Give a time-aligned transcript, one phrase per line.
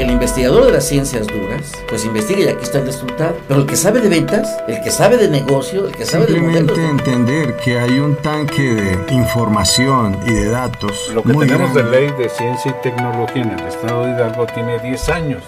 [0.00, 3.36] el investigador de las ciencias duras, pues investiga y aquí está el resultado.
[3.46, 6.40] Pero el que sabe de ventas, el que sabe de negocio, el que sabe de
[6.40, 6.78] modelos...
[6.78, 11.10] entender que hay un tanque de información y de datos.
[11.14, 14.78] Lo que tenemos de ley de ciencia y tecnología en el estado de Hidalgo tiene
[14.78, 15.42] 10 años.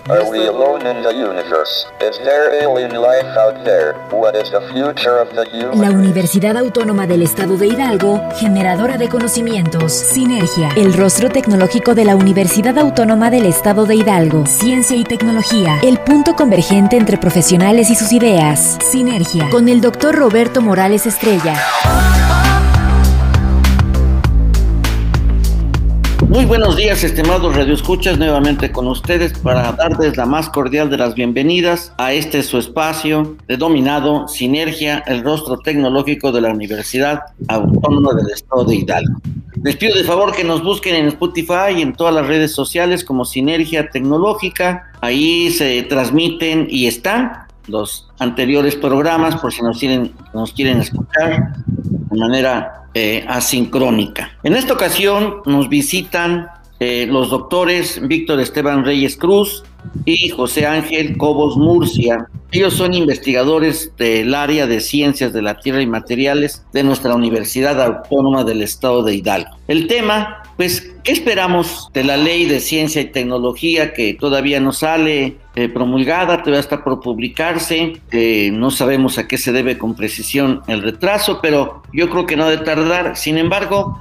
[5.74, 9.92] La Universidad Autónoma del Estado de Hidalgo, generadora de conocimientos.
[9.92, 14.41] Sinergia, el rostro tecnológico de la Universidad Autónoma del Estado de Hidalgo.
[14.46, 18.78] Ciencia y tecnología, el punto convergente entre profesionales y sus ideas.
[18.80, 21.54] Sinergia, con el doctor Roberto Morales Estrella.
[26.32, 31.14] Muy buenos días, estimados radioescuchas, nuevamente con ustedes para darles la más cordial de las
[31.14, 38.30] bienvenidas a este su espacio denominado Sinergia, el rostro tecnológico de la Universidad Autónoma del
[38.30, 39.20] Estado de Hidalgo.
[39.62, 43.04] Les pido de favor que nos busquen en Spotify y en todas las redes sociales
[43.04, 44.90] como Sinergia Tecnológica.
[45.02, 51.54] Ahí se transmiten y están los anteriores programas por si nos quieren, nos quieren escuchar
[51.76, 54.32] de manera eh, asincrónica.
[54.42, 56.48] En esta ocasión nos visitan
[56.80, 59.62] eh, los doctores Víctor Esteban Reyes Cruz
[60.04, 62.26] y José Ángel Cobos Murcia.
[62.50, 67.80] Ellos son investigadores del área de ciencias de la tierra y materiales de nuestra Universidad
[67.80, 69.56] Autónoma del Estado de Hidalgo.
[69.68, 74.72] El tema pues, ¿qué esperamos de la ley de ciencia y tecnología que todavía no
[74.72, 77.94] sale eh, promulgada, todavía está por publicarse?
[78.52, 82.48] no sabemos a qué se debe con precisión el retraso, pero yo creo que no
[82.48, 83.16] debe tardar.
[83.16, 83.98] Sin embargo,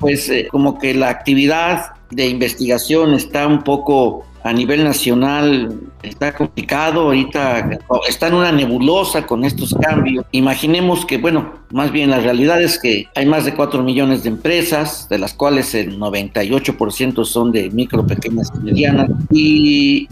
[0.00, 6.32] pues eh, como que la actividad de investigación está un poco a nivel nacional está
[6.32, 10.24] complicado, ahorita está en una nebulosa con estos cambios.
[10.32, 14.30] Imaginemos que, bueno, más bien la realidad es que hay más de 4 millones de
[14.30, 20.08] empresas, de las cuales el 98% son de micro, pequeñas y medianas, y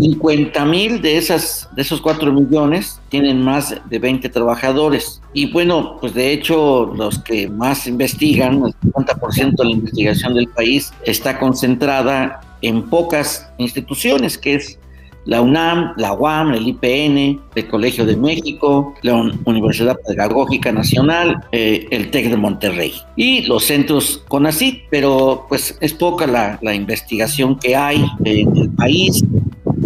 [0.00, 5.20] 50 mil de, esas, de esos 4 millones tienen más de 20 trabajadores.
[5.32, 10.48] Y bueno, pues de hecho los que más investigan, el 50% de la investigación del
[10.48, 14.78] país está concentrada en pocas instituciones, que es
[15.24, 21.86] la UNAM, la UAM, el IPN, el Colegio de México, la Universidad Pedagógica Nacional, eh,
[21.90, 27.58] el TEC de Monterrey y los centros CONACYT, pero pues es poca la, la investigación
[27.58, 29.24] que hay en el país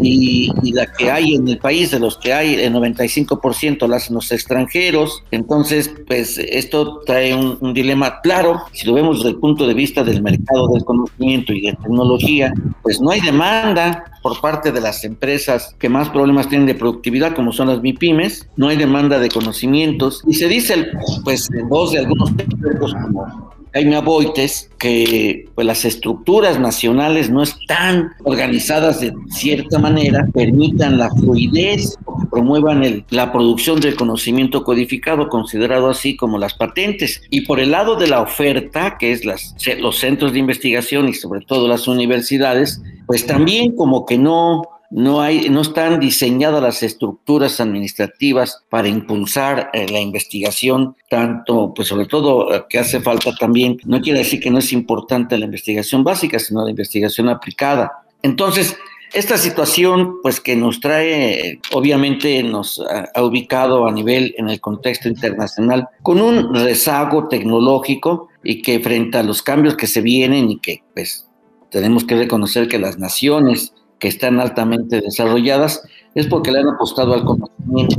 [0.03, 4.15] y, la que hay en el país, de los que hay, el 95% las hacen
[4.15, 5.23] los extranjeros.
[5.31, 8.63] Entonces, pues esto trae un, dilema claro.
[8.73, 12.53] Si lo vemos desde el punto de vista del mercado del conocimiento y de tecnología,
[12.83, 17.35] pues no hay demanda por parte de las empresas que más problemas tienen de productividad,
[17.35, 20.23] como son las MIPIMES, no hay demanda de conocimientos.
[20.27, 20.87] Y se dice,
[21.25, 27.43] pues en voz de algunos expertos como Jaime Aboites, que pues, las estructuras nacionales no
[27.43, 31.99] están organizadas de cierta manera, permitan la fluidez
[32.31, 37.23] promuevan el, la producción del conocimiento codificado, considerado así como las patentes.
[37.31, 41.41] Y por el lado de la oferta, que es los centros de investigación y sobre
[41.41, 44.63] todo las universidades, pues también como que no
[44.97, 51.89] no, hay, no están diseñadas las estructuras administrativas para impulsar eh, la investigación, tanto, pues
[51.89, 55.47] sobre todo eh, que hace falta también, no quiere decir que no es importante la
[55.47, 57.91] investigación básica, sino la investigación aplicada.
[58.23, 58.77] Entonces,
[59.13, 65.09] esta situación, pues que nos trae, obviamente nos ha, ubicado a nivel en el contexto
[65.09, 70.61] internacional con un rezago tecnológico y que frente a los cambios que se vienen y
[70.61, 71.29] que pues
[71.71, 73.73] tenemos que reconocer que las naciones
[74.05, 75.83] que están altamente desarrolladas
[76.15, 77.97] es porque le han apostado al conocimiento,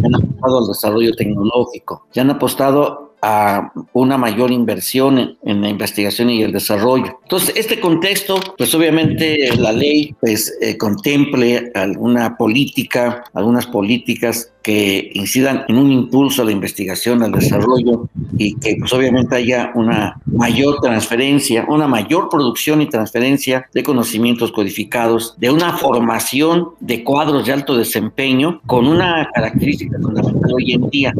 [0.00, 5.68] le han apostado al desarrollo tecnológico, le han apostado a una mayor inversión en, la
[5.68, 7.18] investigación y el desarrollo.
[7.24, 15.12] Entonces, este contexto, pues obviamente la ley pues eh, contemple alguna política, algunas políticas que
[15.14, 20.20] incidan en un impulso a la investigación, al desarrollo y que pues obviamente haya una
[20.26, 27.46] mayor transferencia, una mayor producción y transferencia de conocimientos codificados, de una formación de cuadros
[27.46, 31.14] de alto desempeño con una característica fundamental hoy en día,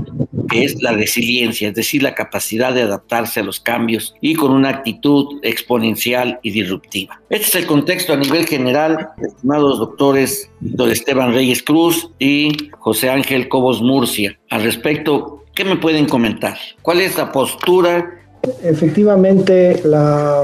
[0.51, 4.51] que es la resiliencia, es decir, la capacidad de adaptarse a los cambios y con
[4.51, 7.21] una actitud exponencial y disruptiva.
[7.31, 13.11] Este es el contexto a nivel general, estimados doctores, doctor Esteban Reyes Cruz y José
[13.11, 14.39] Ángel Cobos Murcia.
[14.51, 16.57] Al respecto, ¿qué me pueden comentar?
[16.83, 18.21] ¿Cuál es la postura?
[18.63, 20.43] Efectivamente, la,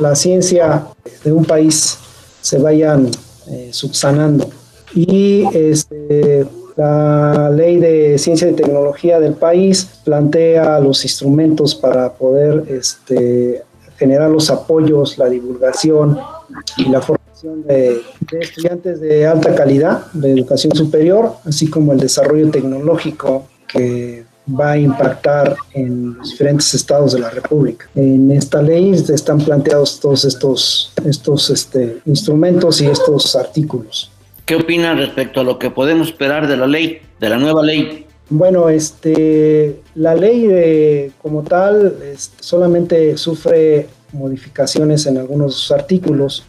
[0.00, 0.86] la ciencia
[1.24, 1.98] de un país
[2.40, 3.10] se vayan
[3.50, 4.48] eh, subsanando
[4.94, 6.46] y este,
[6.76, 13.62] la ley de ciencia y tecnología del país plantea los instrumentos para poder este,
[13.96, 16.18] generar los apoyos, la divulgación
[16.76, 18.02] y la formación de,
[18.40, 24.78] estudiantes de alta calidad de educación superior, así como el desarrollo tecnológico que va a
[24.78, 27.88] impactar en los diferentes estados de la República.
[27.94, 34.10] En esta ley están planteados todos estos, estos este, instrumentos y estos artículos.
[34.44, 38.06] ¿Qué opina respecto a lo que podemos esperar de la ley, de la nueva ley?
[38.28, 41.96] Bueno, este, la ley eh, como tal
[42.40, 46.44] solamente sufre modificaciones en algunos artículos.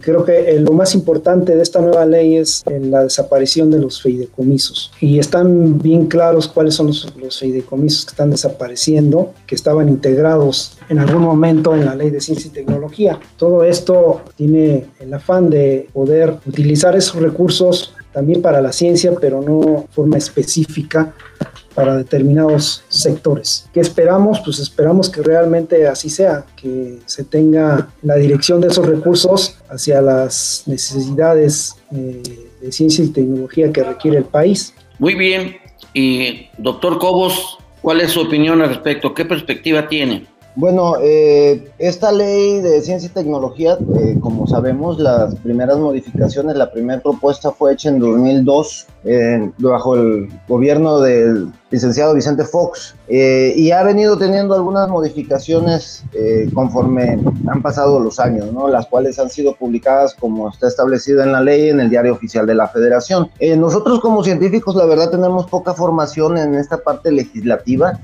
[0.00, 4.90] creo que lo más importante de esta nueva ley es la desaparición de los fideicomisos.
[5.00, 10.78] Y están bien claros cuáles son los, los fideicomisos que están desapareciendo, que estaban integrados
[10.88, 13.20] en algún momento en la ley de ciencia y tecnología.
[13.36, 19.42] Todo esto tiene el afán de poder utilizar esos recursos también para la ciencia, pero
[19.42, 21.14] no de forma específica
[21.78, 23.68] para determinados sectores.
[23.72, 24.40] ¿Qué esperamos?
[24.44, 30.02] Pues esperamos que realmente así sea, que se tenga la dirección de esos recursos hacia
[30.02, 32.20] las necesidades eh,
[32.60, 34.74] de ciencia y tecnología que requiere el país.
[34.98, 35.54] Muy bien.
[35.94, 39.14] Y doctor Cobos, ¿cuál es su opinión al respecto?
[39.14, 40.26] ¿Qué perspectiva tiene?
[40.56, 46.72] Bueno, eh, esta ley de ciencia y tecnología, eh, como sabemos, las primeras modificaciones, la
[46.72, 48.86] primera propuesta fue hecha en 2002
[49.58, 56.48] bajo el gobierno del licenciado Vicente Fox eh, y ha venido teniendo algunas modificaciones eh,
[56.54, 58.68] conforme han pasado los años, ¿no?
[58.68, 62.46] las cuales han sido publicadas como está establecido en la ley en el diario oficial
[62.46, 63.30] de la federación.
[63.38, 68.00] Eh, nosotros como científicos la verdad tenemos poca formación en esta parte legislativa,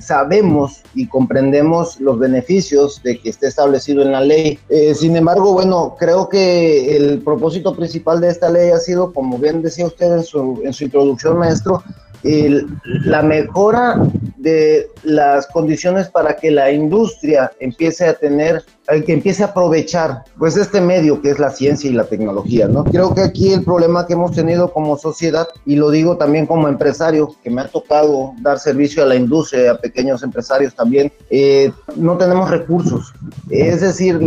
[0.00, 4.58] sabemos y comprendemos los beneficios de que esté establecido en la ley,
[4.94, 9.62] sin embargo, bueno, creo que el propósito principal de esta ley ha sido, como bien
[9.62, 11.82] decía usted en su, en su introducción, maestro,
[12.22, 13.96] la mejora
[14.36, 18.64] de las condiciones para que la industria empiece a tener
[19.00, 22.84] que empiece a aprovechar pues este medio que es la ciencia y la tecnología, ¿no?
[22.84, 26.68] Creo que aquí el problema que hemos tenido como sociedad, y lo digo también como
[26.68, 31.72] empresario, que me ha tocado dar servicio a la industria, a pequeños empresarios también, eh,
[31.96, 33.12] no tenemos recursos.
[33.50, 34.20] Es decir,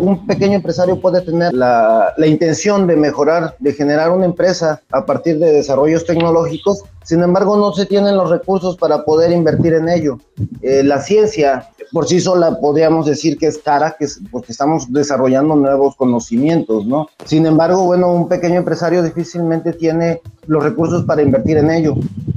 [0.00, 5.06] un pequeño empresario puede tener la, la intención de mejorar, de generar una empresa a
[5.06, 9.88] partir de desarrollos tecnológicos, sin embargo, no se tienen los recursos para poder invertir en
[9.88, 10.18] ello.
[10.62, 14.90] Eh, la ciencia por sí sola podríamos decir que es cara, que es porque estamos
[14.92, 17.08] desarrollando nuevos conocimientos, ¿no?
[17.26, 21.94] Sin embargo, bueno, un pequeño empresario difícilmente tiene los recursos para invertir en ello.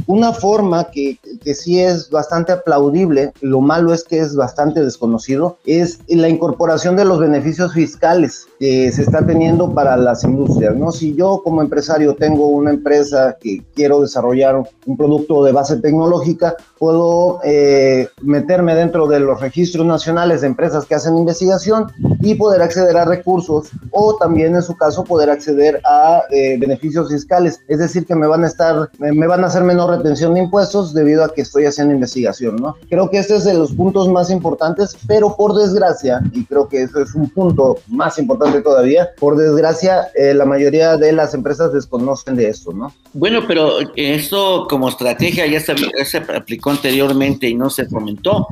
[0.08, 5.58] Una forma que, que, sí es bastante aplaudible, lo malo es que es bastante desconocido,
[5.66, 10.92] es la incorporación de los beneficios fiscales que se está teniendo para las industrias, ¿no?
[10.92, 16.56] Si yo como empresario tengo una empresa que quiero desarrollar un producto de base tecnológica,
[16.78, 21.92] puedo eh, meterme dentro de los registros nacionales de empresas que hacen investigación
[22.22, 27.10] y poder acceder a recursos o también en su caso poder acceder a eh, beneficios
[27.10, 30.42] fiscales, es decir, que me van a estar, me van a hacer menor retención de
[30.42, 32.76] impuestos debido a que estoy haciendo investigación, ¿no?
[32.90, 36.84] Creo que este es de los puntos más importantes, pero por desgracia, y creo que
[36.84, 41.74] eso es un punto más importante todavía, por desgracia, eh, la mayoría de las empresas
[41.74, 42.94] desconocen de esto, ¿no?
[43.14, 48.48] Bueno, pero esto como estrategia ya se, aplicó anteriormente y no se comentó.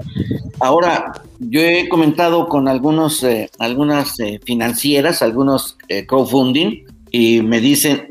[0.59, 8.09] Ahora, yo he comentado con algunos, eh, algunas eh, financieras, algunos crowdfunding, y me dicen,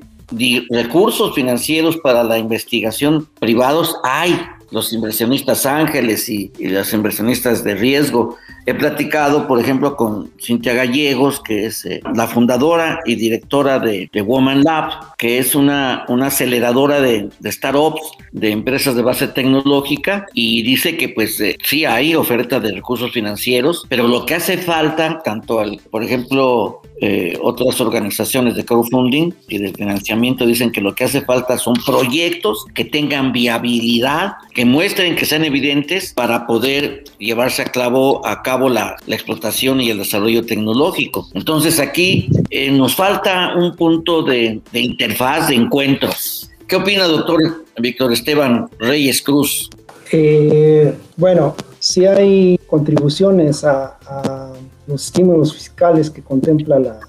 [0.71, 4.39] recursos financieros para la investigación privados hay,
[4.71, 8.37] los inversionistas ángeles y, los inversionistas de riesgo.
[8.65, 14.09] He platicado, por ejemplo, con Cintia Gallegos, que es eh, la fundadora y directora de,
[14.23, 20.97] Woman Lab, que es una, aceleradora de, startups, de empresas de base tecnológica, y dice
[20.97, 25.59] que pues eh, sí hay oferta de recursos financieros, pero lo que hace falta, tanto
[25.59, 31.03] al, por ejemplo, eh, otras organizaciones de crowdfunding y de financiamiento dicen que lo que
[31.03, 37.63] hace falta son proyectos que tengan viabilidad, que muestren que sean evidentes para poder llevarse
[37.63, 41.29] a, clavo, a cabo la, explotación y el desarrollo tecnológico.
[41.35, 46.53] Entonces aquí eh, nos falta un punto de, interfaz, de encuentros.
[46.69, 49.69] ¿Qué opina, doctor Víctor Esteban Reyes Cruz?
[50.13, 54.53] Eh, bueno, si hay contribuciones a
[54.93, 57.01] los estímulos fiscales que contempla la,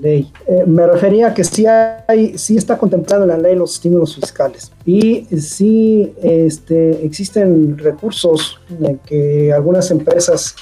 [0.00, 0.32] ley.
[0.46, 4.14] Eh, me refería a que sí, hay, sí está contemplado en la ley los estímulos
[4.14, 10.54] fiscales y sí este, existen recursos en que algunas empresas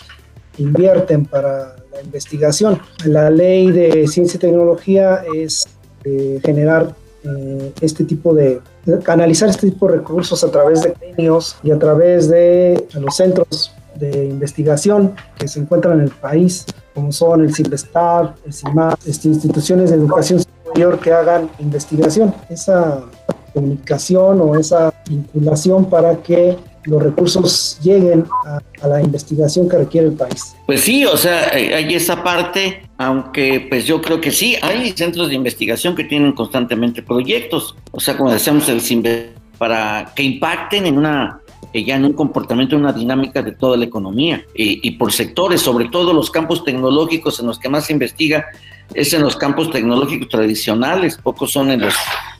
[0.58, 2.80] invierten para la investigación.
[3.04, 5.66] La ley de ciencia y tecnología es
[6.42, 8.60] generar eh, este tipo de,
[9.02, 13.72] canalizar este tipo de recursos a través de gremios y a través de los centros
[14.00, 19.28] de investigación que se encuentran en el país, como son el CIPESTAR, el CIMAP, este,
[19.28, 22.34] instituciones de educación superior que hagan investigación.
[22.48, 23.04] Esa
[23.52, 30.14] comunicación o esa vinculación para que los recursos lleguen a, la investigación que requiere el
[30.14, 30.56] país.
[30.66, 35.28] Pues sí, o sea, hay esa parte, aunque pues yo creo que sí, hay centros
[35.28, 38.80] de investigación que tienen constantemente proyectos, o sea, como decíamos, el
[39.58, 41.39] para que impacten en una
[41.72, 45.60] ya en un comportamiento, en una dinámica de toda la economía y, y por sectores,
[45.60, 48.46] sobre todo los campos tecnológicos en los que más se investiga
[48.94, 51.94] es en los campos tecnológicos tradicionales, pocos son en los,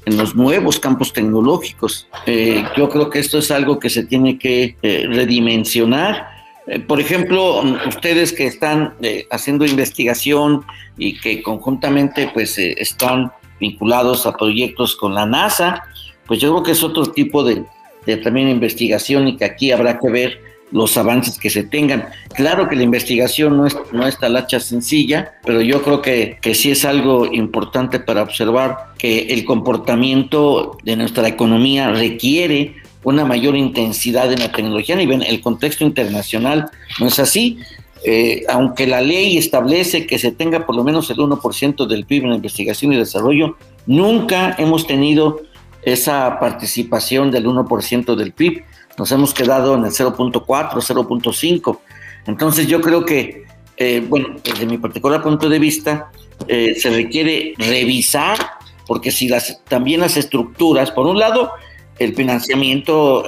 [0.04, 2.08] en los nuevos campos tecnológicos.
[2.26, 6.28] Eh, yo creo que esto es algo que se tiene que eh, redimensionar.
[6.66, 8.94] Eh, por ejemplo, ustedes que están
[9.30, 10.64] haciendo investigación
[10.98, 15.82] y que conjuntamente pues están vinculados a proyectos con la NASA,
[16.26, 17.64] pues yo creo que es otro tipo de,
[18.06, 22.08] de también investigación y que aquí habrá que ver los avances que se tengan.
[22.34, 24.16] Claro que la investigación no es, no es
[24.60, 30.78] sencilla, pero yo creo que, que sí es algo importante para observar que el comportamiento
[30.84, 36.70] de nuestra economía requiere una mayor intensidad en la tecnología a nivel, el contexto internacional
[37.00, 37.58] no es así.
[38.02, 42.24] Eh, aunque la ley establece que se tenga por lo menos el 1% del PIB
[42.24, 45.42] en investigación y desarrollo, nunca hemos tenido
[45.82, 48.64] esa participación del 1% del PIB
[48.98, 51.78] nos hemos quedado en el 0.4, 0.5.
[52.26, 53.44] Entonces yo creo que,
[53.76, 56.10] eh, bueno, desde mi particular punto de vista,
[56.48, 58.36] eh, se requiere revisar,
[58.86, 61.52] porque si las, también las estructuras, por un lado,
[61.98, 63.24] el financiamiento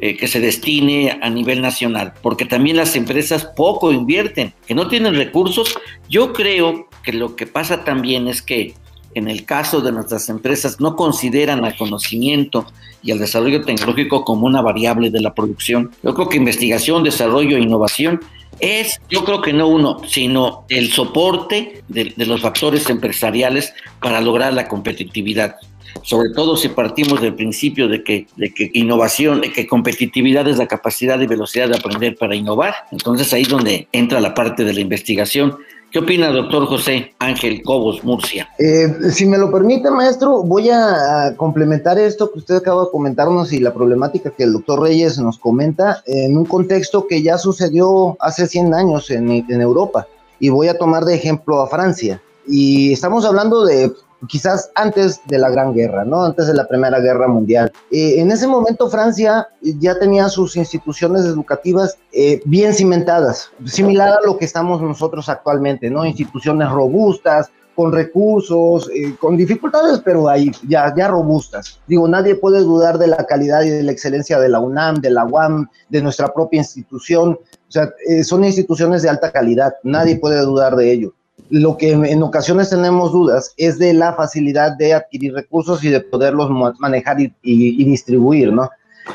[0.00, 4.88] eh, que se destine a nivel nacional, porque también las empresas poco invierten, que no
[4.88, 5.78] tienen recursos,
[6.08, 8.74] yo creo que lo que pasa también es que
[9.16, 12.66] en el caso de nuestras empresas no consideran al conocimiento
[13.02, 15.90] y al desarrollo tecnológico como una variable de la producción.
[16.02, 18.20] Yo creo que investigación, desarrollo e innovación
[18.60, 24.52] es, yo creo que no uno, sino el soporte de, los factores empresariales para lograr
[24.52, 25.56] la competitividad
[26.02, 30.58] sobre todo si partimos del principio de que, de que innovación, de que competitividad es
[30.58, 32.74] la capacidad y velocidad de aprender para innovar.
[32.92, 35.56] Entonces ahí es donde entra la parte de la investigación
[35.96, 38.50] ¿Qué opina, doctor José Ángel Cobos Murcia?
[38.58, 43.50] Eh, si me lo permite, maestro, voy a complementar esto que usted acaba de comentarnos
[43.54, 48.14] y la problemática que el doctor Reyes nos comenta en un contexto que ya sucedió
[48.20, 50.06] hace 100 años en, en Europa.
[50.38, 52.20] Y voy a tomar de ejemplo a Francia.
[52.46, 53.90] Y estamos hablando de
[54.28, 56.24] quizás antes de la Gran Guerra, ¿no?
[56.24, 57.72] Antes de la Primera Guerra Mundial.
[57.90, 64.26] Eh, en ese momento Francia ya tenía sus instituciones educativas eh, bien cimentadas, similar a
[64.26, 66.04] lo que estamos nosotros actualmente, ¿no?
[66.04, 71.78] Instituciones robustas, con recursos, eh, con dificultades, pero ahí ya, ya robustas.
[71.86, 75.10] Digo, nadie puede dudar de la calidad y de la excelencia de la UNAM, de
[75.10, 77.38] la UAM, de nuestra propia institución.
[77.68, 77.92] O sea,
[78.24, 81.14] son instituciones de alta calidad, nadie puede dudar de ello
[81.50, 86.00] lo que en ocasiones tenemos dudas es de la facilidad de adquirir recursos y de
[86.00, 88.68] poderlos manejar y, distribuir, ¿no?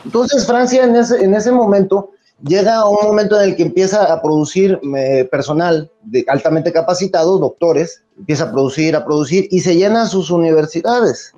[0.05, 2.11] Entonces Francia en ese, en ese momento
[2.43, 5.91] llega a un momento en el que empieza a producir eh, personal
[6.27, 11.33] altamente capacitado, doctores, empieza a producir, a producir y se llenan sus universidades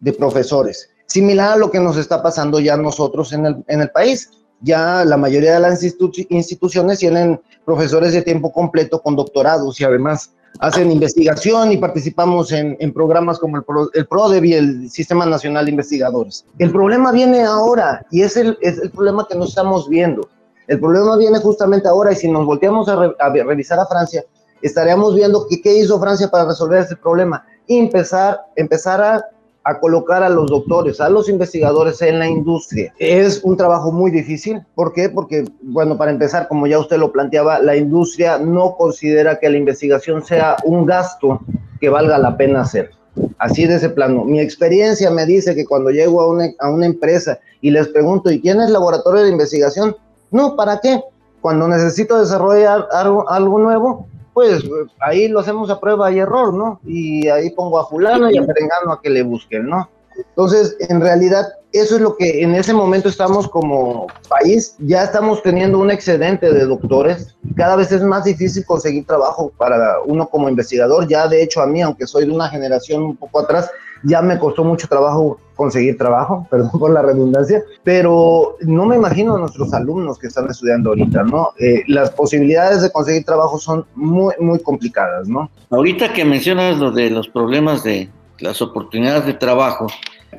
[0.00, 5.04] de profesores, similar a lo que nos está pasando ya nosotros en el país ya
[5.04, 10.90] la mayoría de las instituciones tienen profesores de tiempo completo con doctorados y además hacen
[10.90, 16.44] investigación y participamos en, programas como el, Pro, PRODEV y el Sistema Nacional de Investigadores.
[16.58, 20.28] El problema viene ahora y es el, es el problema que no estamos viendo.
[20.66, 24.24] El problema viene justamente ahora y si nos volteamos a, revisar a Francia,
[24.62, 27.44] estaríamos viendo qué hizo Francia para resolver ese problema.
[27.66, 29.24] Y empezar, empezar a
[29.66, 32.94] a colocar a los doctores, a los investigadores en la industria.
[33.00, 34.62] Es un trabajo muy difícil.
[34.76, 35.08] ¿Por qué?
[35.08, 39.56] Porque, bueno, para empezar, como ya usted lo planteaba, la industria no considera que la
[39.56, 41.40] investigación sea un gasto
[41.80, 42.90] que valga la pena hacer.
[43.38, 44.24] Así de ese plano.
[44.24, 48.30] Mi experiencia me dice que cuando llego a una, a una empresa y les pregunto,
[48.30, 49.96] ¿y quién es laboratorio de investigación?
[50.30, 51.00] No, ¿para qué?
[51.40, 54.62] Cuando necesito desarrollar algo, algo nuevo, pues
[55.00, 56.78] ahí lo hacemos a prueba y error, ¿no?
[56.84, 59.88] Y ahí pongo a fulano y a perengano a que le busquen, ¿no?
[60.14, 65.42] Entonces, en realidad, eso es lo que en ese momento estamos como país, ya estamos
[65.42, 70.50] teniendo un excedente de doctores, cada vez es más difícil conseguir trabajo para uno como
[70.50, 73.70] investigador, ya de hecho a mí, aunque soy de una generación un poco atrás,
[74.06, 79.36] ya me costó mucho trabajo conseguir trabajo, perdón por la redundancia, pero no me imagino
[79.36, 81.50] a nuestros alumnos que están estudiando ahorita, ¿no?
[81.58, 85.50] Eh, las posibilidades de conseguir trabajo son muy, muy complicadas, ¿no?
[85.70, 89.86] Ahorita que mencionas lo de los problemas de las oportunidades de trabajo,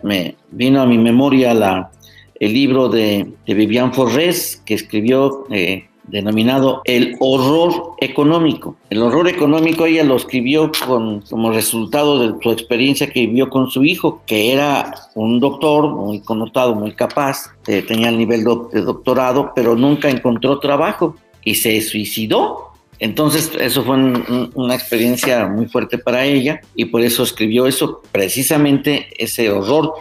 [0.03, 1.89] me vino a mi memoria la,
[2.39, 8.75] el libro de, de Vivian Forrest, que escribió eh, denominado El horror económico.
[8.89, 13.69] El horror económico ella lo escribió con, como resultado de su experiencia que vivió con
[13.69, 18.81] su hijo, que era un doctor muy connotado, muy capaz, eh, tenía el nivel de
[18.81, 22.67] doctorado, pero nunca encontró trabajo y se suicidó.
[22.99, 23.95] Entonces, eso fue
[24.55, 29.93] una experiencia muy fuerte para ella y por eso escribió eso, precisamente ese horror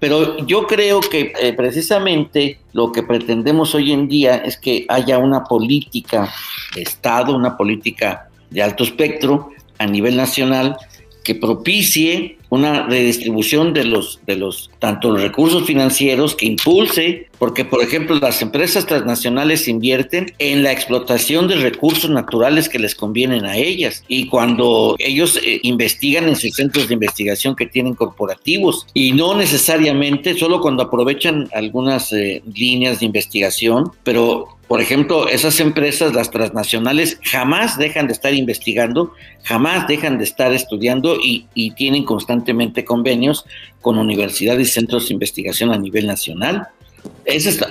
[0.00, 5.18] pero yo creo que eh, precisamente lo que pretendemos hoy en día es que haya
[5.18, 6.32] una política
[6.74, 10.76] de Estado, una política de alto espectro a nivel nacional
[11.22, 17.64] que propicie una redistribución de los, de los, tanto los recursos financieros que impulse, porque
[17.64, 23.44] por ejemplo las empresas transnacionales invierten en la explotación de recursos naturales que les convienen
[23.44, 24.04] a ellas.
[24.08, 29.36] Y cuando ellos eh, investigan en sus centros de investigación que tienen corporativos, y no
[29.36, 36.30] necesariamente solo cuando aprovechan algunas eh, líneas de investigación, pero por ejemplo, esas empresas, las
[36.30, 39.12] transnacionales, jamás dejan de estar investigando,
[39.42, 43.44] jamás dejan de estar estudiando y, tienen constantemente convenios
[43.80, 46.68] con universidades y centros de investigación a nivel nacional.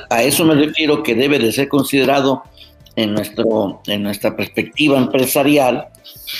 [0.10, 2.44] a eso me refiero que debe de ser considerado
[2.98, 5.88] en, nuestro, en nuestra perspectiva empresarial,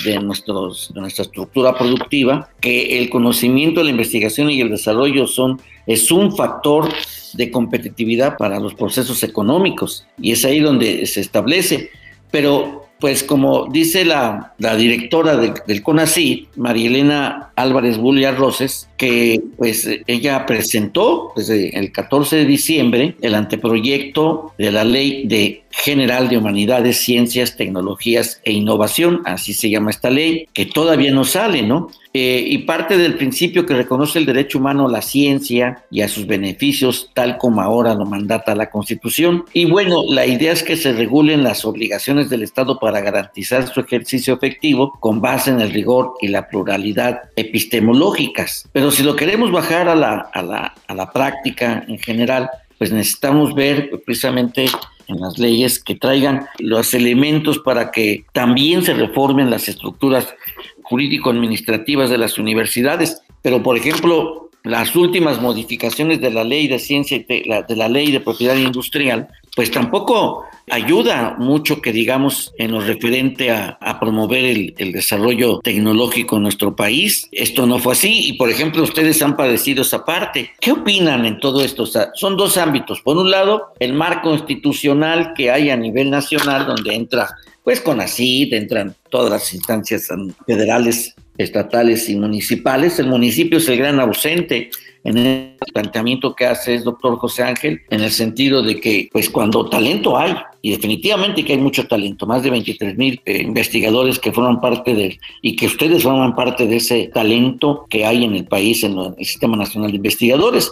[0.04, 5.58] de, nuestros, de nuestra estructura productiva, que el conocimiento, la investigación y el desarrollo son,
[5.86, 6.90] es un factor
[7.34, 11.90] de competitividad para los procesos económicos y es ahí donde se establece.
[12.30, 19.88] Pero pues como dice la, directora del CONACYT, María Elena Álvarez Bulia Roses, que pues
[20.06, 26.36] ella presentó desde el 14 de diciembre el anteproyecto de la Ley de General de
[26.36, 31.88] Humanidades, Ciencias, Tecnologías e Innovación, así se llama esta ley, que todavía no sale, ¿no?
[32.12, 36.08] Eh, y parte del principio que reconoce el derecho humano a la ciencia y a
[36.08, 39.44] sus beneficios, tal como ahora lo mandata la Constitución.
[39.52, 43.78] Y bueno, la idea es que se regulen las obligaciones del Estado para garantizar su
[43.78, 48.68] ejercicio efectivo con base en el rigor y la pluralidad epistemológicas.
[48.72, 52.92] Pero si lo queremos bajar a la, a la, a la práctica en general, pues
[52.92, 54.66] necesitamos ver precisamente
[55.06, 60.34] en las leyes que traigan los elementos para que también se reformen las estructuras
[60.82, 63.22] jurídico-administrativas de las universidades.
[63.42, 68.12] Pero, por ejemplo, las últimas modificaciones de la ley de ciencia y de la ley
[68.12, 69.28] de propiedad industrial,
[69.60, 76.44] pues tampoco ayuda mucho que digamos en lo referente a, promover el, desarrollo tecnológico en
[76.44, 77.28] nuestro país.
[77.30, 80.52] Esto no fue así y por ejemplo ustedes han padecido esa parte.
[80.58, 81.84] ¿Qué opinan en todo esto?
[81.84, 83.02] son dos ámbitos.
[83.02, 87.28] Por un lado, el marco institucional que hay a nivel nacional donde entra
[87.62, 90.08] pues con CONACYT, entran todas las instancias
[90.46, 92.98] federales, estatales y municipales.
[92.98, 94.70] El municipio es el gran ausente
[95.04, 99.30] en el planteamiento que hace el doctor José Ángel, en el sentido de que, pues
[99.30, 104.18] cuando talento hay, y definitivamente que hay mucho talento, más de 23 mil eh, investigadores
[104.18, 108.34] que forman parte de, y que ustedes forman parte de ese talento que hay en
[108.34, 110.70] el país, en el Sistema Nacional de Investigadores,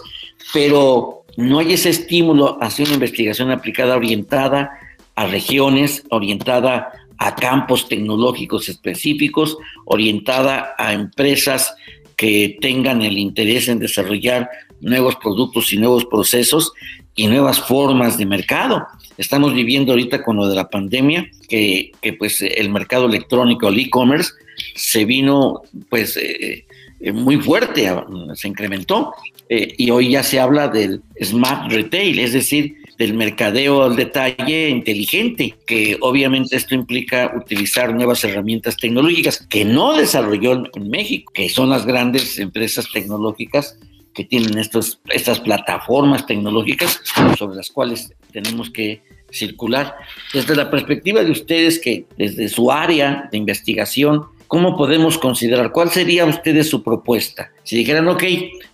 [0.53, 4.71] pero no hay ese estímulo hacia una investigación aplicada orientada
[5.15, 11.75] a regiones, orientada a campos tecnológicos específicos, orientada a empresas
[12.19, 14.49] que tengan el interés en desarrollar
[14.81, 16.73] nuevos productos y nuevos procesos
[17.15, 18.85] y nuevas formas de mercado.
[19.17, 24.33] Estamos viviendo ahorita con lo de la pandemia, que, pues el mercado electrónico, el e-commerce,
[24.75, 26.65] se vino pues eh,
[26.99, 27.89] eh, muy fuerte,
[28.35, 29.13] se incrementó
[29.47, 34.67] eh, y hoy ya se habla del smart retail, es decir, del mercadeo al detalle
[34.67, 41.47] inteligente, que obviamente esto implica utilizar nuevas herramientas tecnológicas que no desarrolló en México, que
[41.47, 43.79] son las grandes empresas tecnológicas
[44.13, 47.01] que tienen estos, estas plataformas tecnológicas
[47.37, 49.95] sobre las cuales tenemos que circular.
[50.33, 55.71] Desde la perspectiva de ustedes, que desde su área de investigación, ¿cómo podemos considerar?
[55.71, 57.49] ¿Cuál sería ustedes su propuesta?
[57.63, 58.23] Si dijeran, ok,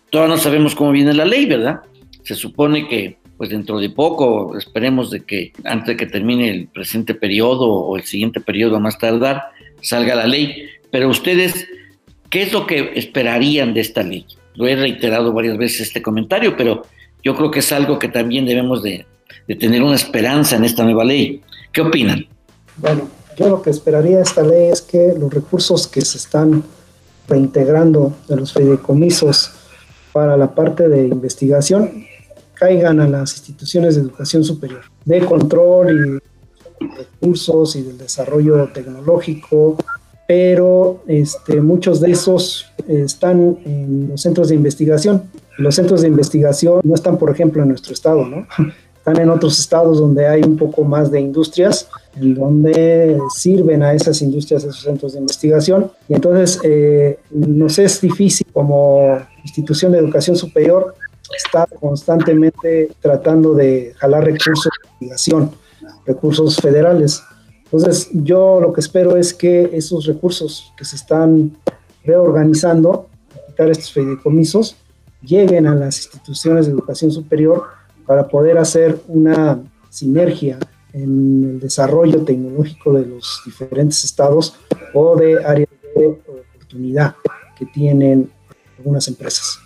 [0.10, 1.82] todavía no sabemos cómo viene la ley, ¿verdad?
[2.24, 6.68] Se supone que pues dentro de poco, esperemos de que antes de que termine el
[6.68, 9.44] presente periodo o el siguiente periodo a más tardar,
[9.82, 10.68] salga la ley.
[10.92, 11.68] Pero ustedes,
[12.30, 14.26] ¿qué es lo que esperarían de esta ley?
[14.56, 16.84] Lo he reiterado varias veces este comentario, pero
[17.24, 19.06] yo creo que es algo que también debemos de,
[19.60, 21.42] tener una esperanza en esta nueva ley.
[21.74, 22.26] ¿Qué opinan?
[22.78, 26.64] Bueno, yo lo que esperaría de esta ley es que los recursos que se están
[27.28, 29.52] reintegrando de los fideicomisos
[30.14, 32.06] para la parte de investigación
[32.56, 36.22] caigan a las instituciones de educación superior, de control
[36.80, 39.78] y recursos y del desarrollo tecnológico,
[40.28, 45.24] pero este, muchos de esos están en los centros de investigación.
[45.58, 48.48] Los centros de investigación no están, por ejemplo, en nuestro estado, ¿no?
[49.06, 51.88] están en otros estados donde hay un poco más de industrias,
[52.20, 55.92] en donde sirven a esas industrias esos centros de investigación.
[56.10, 60.96] Y entonces eh, nos es difícil como institución de educación superior
[61.36, 65.52] estar constantemente tratando de jalar recursos de investigación,
[66.06, 67.22] recursos federales.
[67.64, 71.58] Entonces yo lo que espero es que esos recursos que se están
[72.04, 73.10] reorganizando,
[73.48, 74.76] quitar estos fideicomisos,
[75.22, 77.64] lleguen a las instituciones de educación superior
[78.06, 79.60] para poder hacer una
[79.90, 80.60] sinergia
[80.94, 84.56] en el desarrollo tecnológico de los diferentes estados
[84.94, 87.16] o de áreas de oportunidad
[87.58, 88.32] que tienen
[88.78, 89.65] algunas empresas.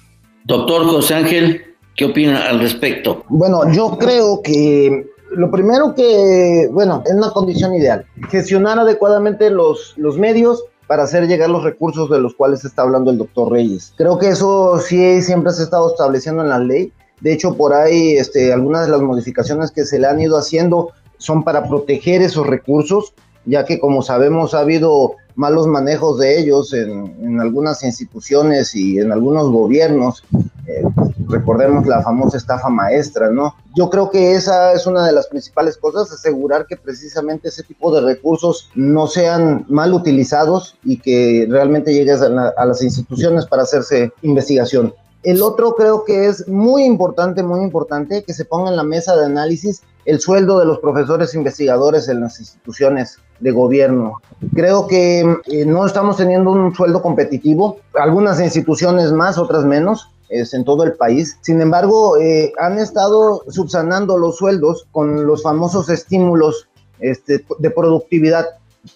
[0.50, 1.62] Doctor José Ángel,
[1.96, 3.24] ¿qué opina al respecto?
[3.30, 9.94] Bueno, yo creo que lo primero que, bueno, es una condición ideal, gestionar adecuadamente los,
[9.96, 13.94] los medios para hacer llegar los recursos de los cuales está hablando el doctor Reyes.
[13.96, 16.92] Creo que eso sí siempre se ha estado estableciendo en la ley.
[17.22, 20.90] De hecho, por ahí este, algunas de las modificaciones que se le han ido haciendo
[21.20, 23.14] son para proteger esos recursos,
[23.46, 29.14] ya que como sabemos ha habido malos manejos de ellos en, algunas instituciones y en
[29.14, 30.22] algunos gobiernos.
[30.68, 30.84] Eh,
[31.30, 33.56] recordemos la famosa estafa maestra, ¿no?
[33.74, 37.90] Yo creo que esa es una de las principales cosas, asegurar que precisamente ese tipo
[37.96, 44.12] de recursos no sean mal utilizados y que realmente llegues a las instituciones para hacerse
[44.22, 44.94] investigación.
[45.24, 49.16] El otro creo que es muy importante, muy importante que se ponga en la mesa
[49.18, 54.14] de análisis el sueldo de los profesores investigadores en las instituciones de gobierno.
[54.56, 60.10] Creo que eh, no estamos teniendo un sueldo competitivo, algunas instituciones más, otras menos.
[60.30, 61.40] Es en todo el país.
[61.42, 68.46] Sin embargo, eh, han estado subsanando los sueldos con los famosos estímulos este, de productividad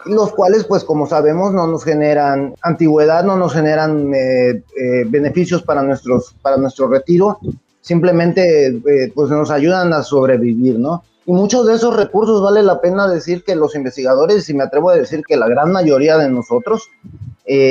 [0.06, 5.63] los cuales, pues como sabemos, no nos generan antigüedad, no nos generan eh, eh, beneficios
[5.63, 7.39] para, nuestros, para nuestro retiro,
[7.82, 11.03] simplemente eh, pues nos ayudan a sobrevivir, ¿no?
[11.25, 14.89] Y muchos de esos recursos vale la pena decir que los investigadores, y me atrevo
[14.89, 16.89] a decir que la gran mayoría de nosotros,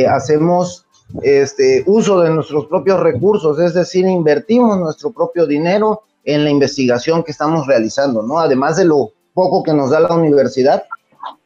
[0.08, 0.86] hacemos
[1.22, 7.22] este, uso de nuestros propios recursos, es decir, invertimos nuestro propio dinero en la investigación
[7.22, 8.38] que estamos realizando, ¿no?
[8.38, 10.84] Además de lo poco que nos da la universidad,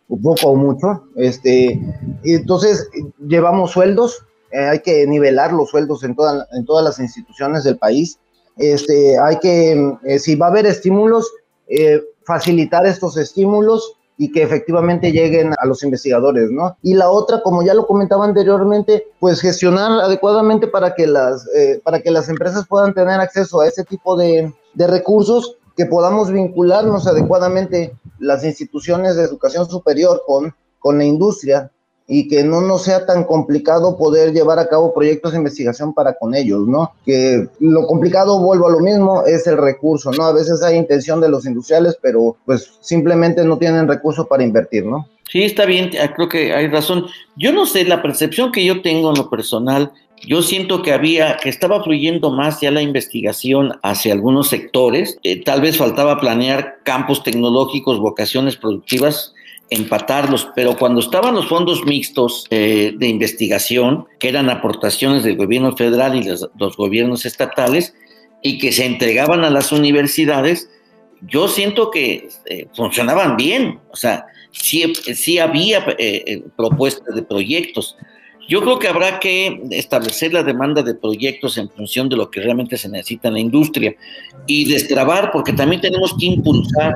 [0.09, 1.05] poco o mucho.
[1.17, 1.81] Este,
[2.25, 2.89] entonces,
[3.27, 6.17] llevamos sueldos, eh, hay que nivelar los sueldos en,
[6.53, 8.19] en todas las instituciones del país.
[8.57, 11.31] Este, hay que, eh, si va a haber estímulos,
[11.69, 16.77] eh, facilitar estos estímulos y que efectivamente lleguen a los investigadores, ¿no?
[16.83, 21.47] Y la otra, como ya lo comentaba anteriormente, pues gestionar adecuadamente para que las,
[21.85, 26.33] para que las empresas puedan tener acceso a ese tipo de, de recursos que podamos
[26.33, 31.71] vincularnos adecuadamente las instituciones de educación superior con, con la industria
[32.09, 36.15] y que no nos sea tan complicado poder llevar a cabo proyectos de investigación para
[36.15, 36.93] con ellos, ¿no?
[37.05, 40.25] Que lo complicado, vuelvo a lo mismo, es el recurso, ¿no?
[40.25, 44.87] A veces hay intención de los industriales, pero pues simplemente no tienen recursos para invertir,
[44.87, 45.09] ¿no?
[45.29, 47.07] Sí, está bien, creo que hay razón.
[47.37, 49.91] Yo no sé, la percepción que yo tengo en lo personal
[50.25, 55.19] yo siento que había, que estaba fluyendo más ya la investigación hacia algunos sectores.
[55.23, 59.35] Eh, tal vez faltaba planear campos tecnológicos, vocaciones productivas,
[59.69, 65.77] empatarlos, pero cuando estaban los fondos mixtos eh, de investigación, que eran aportaciones del gobierno
[65.77, 67.95] federal y los, gobiernos estatales,
[68.43, 70.71] y que se entregaban a las universidades,
[71.23, 73.81] yo siento que eh, funcionaban bien.
[73.91, 75.85] O sea, sí, había
[76.57, 77.97] propuestas de proyectos
[78.49, 82.41] yo creo que habrá que establecer la demanda de proyectos en función de lo que
[82.41, 83.95] realmente se necesita en la industria
[84.47, 86.95] y destrabar, porque también tenemos que impulsar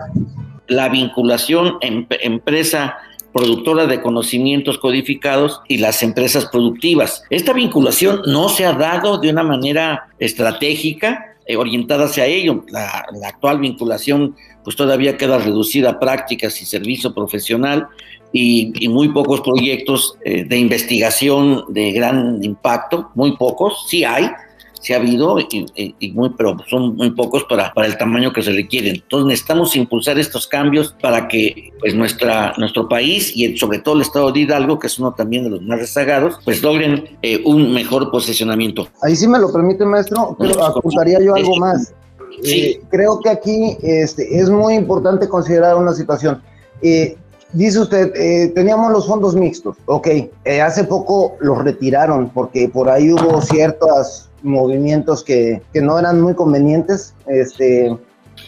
[0.68, 2.96] la vinculación en empresa
[3.32, 7.22] productora de conocimientos codificados y las empresas productivas.
[7.30, 12.64] Esta vinculación no se ha dado de una manera estratégica eh, orientada hacia ello.
[12.68, 17.88] La, la, actual vinculación pues todavía queda reducida a prácticas y servicio profesional
[18.32, 24.30] y, muy pocos proyectos eh, de investigación de gran impacto, muy pocos, sí hay,
[24.80, 28.50] sí ha habido, y, muy, pero son muy pocos para, para el tamaño que se
[28.50, 28.96] requieren.
[28.96, 34.02] Entonces necesitamos impulsar estos cambios para que pues, nuestra, nuestro país y sobre todo el
[34.02, 37.72] estado de Hidalgo, que es uno también de los más rezagados, pues logren eh, un
[37.72, 38.88] mejor posicionamiento.
[39.02, 41.92] Ahí sí me lo permite, maestro, pero apuntaría yo algo más.
[42.42, 42.60] Sí.
[42.60, 46.42] Eh, creo que aquí este, es muy importante considerar una situación.
[46.80, 47.16] Eh,
[47.52, 49.76] Dice usted, eh, teníamos los fondos mixtos.
[49.86, 50.06] Ok,
[50.44, 56.20] eh, hace poco los retiraron porque por ahí hubo ciertos movimientos que, que, no eran
[56.20, 57.96] muy convenientes este,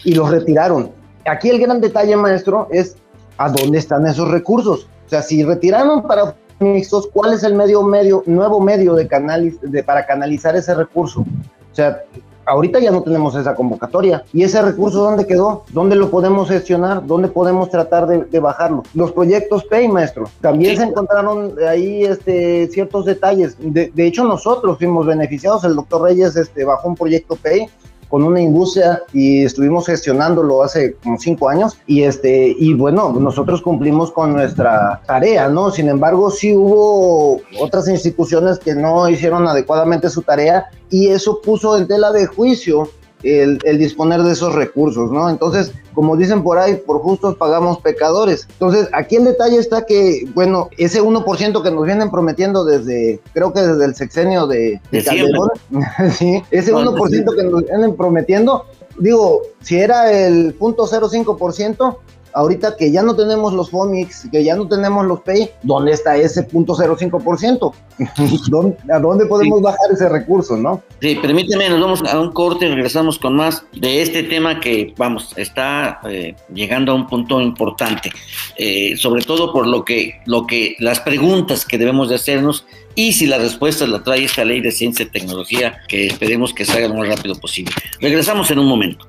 [0.05, 0.91] y los retiraron.
[1.25, 2.95] Aquí el gran detalle, maestro, es
[3.37, 4.87] a dónde están esos recursos.
[5.05, 9.53] O sea, si retiraron para mixtos, ¿cuál es el medio, medio, nuevo medio de, canal,
[9.61, 11.21] de para canalizar ese recurso?
[11.21, 12.03] O sea,
[12.45, 14.23] ahorita ya no tenemos esa convocatoria.
[14.33, 15.63] ¿Y ese recurso dónde quedó?
[15.69, 17.05] ¿Dónde lo podemos gestionar?
[17.05, 18.83] ¿Dónde podemos tratar de, bajarlo?
[18.93, 20.29] Los proyectos PAY, maestro.
[20.41, 23.55] También se encontraron ahí este, ciertos detalles.
[23.59, 25.63] De, de, hecho, nosotros fuimos beneficiados.
[25.63, 27.67] El doctor Reyes este, bajó un proyecto PAY
[28.13, 31.79] con una industria y estuvimos gestionándolo hace como cinco años.
[31.87, 37.87] Y este y bueno nosotros cumplimos con nuestra tarea no sin embargo sí hubo otras
[37.87, 42.87] instituciones que no hicieron adecuadamente su tarea y eso puso en tela de juicio
[43.23, 45.29] el, disponer de esos recursos, ¿no?
[45.29, 48.47] Entonces, como dicen por ahí, por justos pagamos pecadores.
[48.51, 53.53] Entonces, aquí el detalle está que, bueno, ese 1% que nos vienen prometiendo desde, creo
[53.53, 55.49] que desde el sexenio de, Calderón,
[56.11, 58.65] sí, ese 1% que nos vienen prometiendo,
[58.99, 61.97] digo, si era el 0.05%,
[62.33, 66.17] ahorita que ya no tenemos los FOMIX, que ya no tenemos los PAY, ¿dónde está
[66.17, 67.73] ese punto 0.5%?
[68.93, 70.81] ¿A dónde podemos bajar ese recurso, no?
[71.01, 74.93] Sí, permíteme, nos vamos a un corte y regresamos con más de este tema que,
[74.97, 78.11] vamos, está eh, llegando a un punto importante,
[78.57, 82.65] eh, sobre todo por lo que, lo que, las preguntas que debemos de hacernos
[82.95, 86.65] y si la respuesta la trae esta ley de ciencia y tecnología que esperemos que
[86.65, 87.73] se haga lo más rápido posible.
[87.99, 89.05] Regresamos en un momento.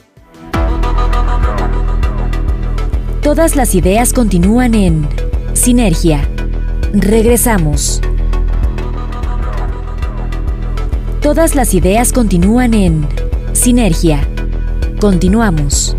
[3.25, 5.09] Todas las ideas continúan en
[5.55, 6.29] Sinergia.
[6.93, 8.03] Regresamos.
[11.23, 13.09] Todas las ideas continúan en
[13.55, 14.29] Sinergia.
[15.01, 15.97] Continuamos.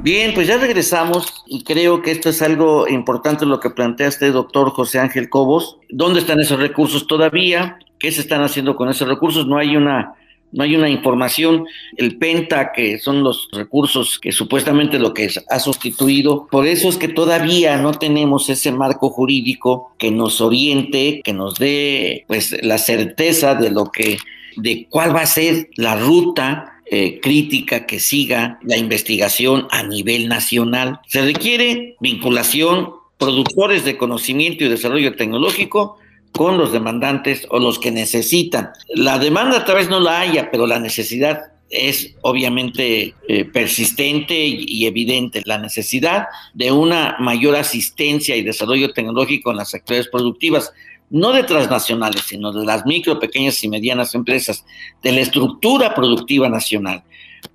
[0.00, 4.32] Bien, pues ya regresamos y creo que esto es algo importante lo que plantea este
[4.32, 5.78] doctor José Ángel Cobos.
[5.88, 7.78] ¿Dónde están esos recursos todavía?
[8.00, 9.46] ¿Qué se están haciendo con esos recursos?
[9.46, 10.16] No hay una
[10.52, 11.66] no hay una información.
[11.96, 16.96] El Penta, que son los recursos que supuestamente lo que ha sustituido, por eso es
[16.96, 22.78] que todavía no tenemos ese marco jurídico que nos oriente, que nos dé pues la
[22.78, 24.18] certeza de lo que,
[24.56, 30.28] de cuál va a ser la ruta eh, crítica que siga la investigación a nivel
[30.28, 31.00] nacional.
[31.06, 35.96] Se requiere vinculación productores de conocimiento y desarrollo tecnológico
[36.32, 38.70] con los demandantes o los que necesitan.
[38.88, 44.86] La demanda tal vez no la haya, pero la necesidad es obviamente eh, persistente y,
[44.86, 45.42] evidente.
[45.46, 50.72] La necesidad de una mayor asistencia y desarrollo tecnológico en las actividades productivas,
[51.10, 54.64] no de transnacionales, sino de las micro, pequeñas y medianas empresas,
[55.02, 57.04] de la estructura productiva nacional.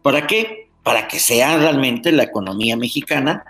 [0.01, 0.69] ¿Para qué?
[0.83, 3.43] Para que sea realmente la economía mexicana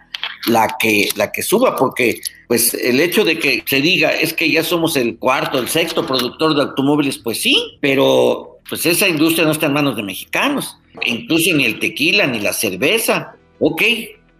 [0.45, 4.49] la que, la que suba, porque pues el hecho de que se diga es que
[4.49, 9.45] ya somos el cuarto, el sexto productor de automóviles, pues sí, pero pues esa industria
[9.45, 13.35] no está en manos de mexicanos, incluso ni el tequila ni la cerveza.
[13.59, 13.81] Ok,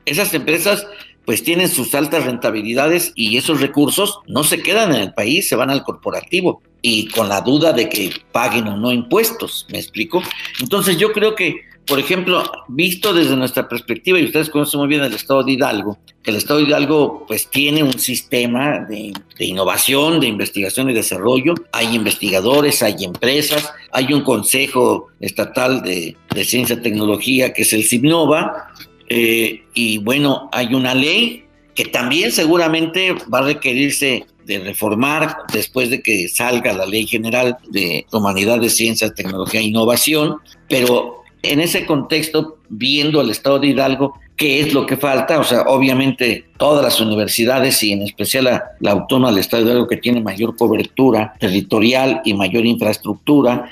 [0.05, 0.85] esas empresas
[1.25, 5.57] pues tienen sus altas rentabilidades y esos recursos no se quedan en el país, se
[5.57, 10.23] van al corporativo y con la duda de que paguen o no impuestos, ¿me explico?
[10.61, 15.03] Entonces yo creo que por ejemplo, visto desde nuestra perspectiva, y ustedes conocen muy bien
[15.03, 20.19] el Estado de Hidalgo, que el Estado de Hidalgo pues tiene un sistema de, innovación,
[20.19, 26.81] de investigación y desarrollo, hay investigadores, hay empresas, hay un Consejo Estatal de, Ciencia y
[26.81, 28.73] Tecnología que es el CIBNOVA,
[29.09, 35.89] eh, y bueno, hay una ley que también seguramente va a requerirse de reformar después
[35.89, 40.37] de que salga la Ley General de Humanidades, Ciencia, Tecnología e Innovación,
[40.69, 45.39] pero en ese contexto, viendo el estado de Hidalgo, ¿qué es lo que falta?
[45.39, 49.71] O sea, obviamente todas las universidades y en especial la, la autónoma del estado de
[49.71, 53.69] Hidalgo que tiene mayor cobertura territorial y mayor infraestructura,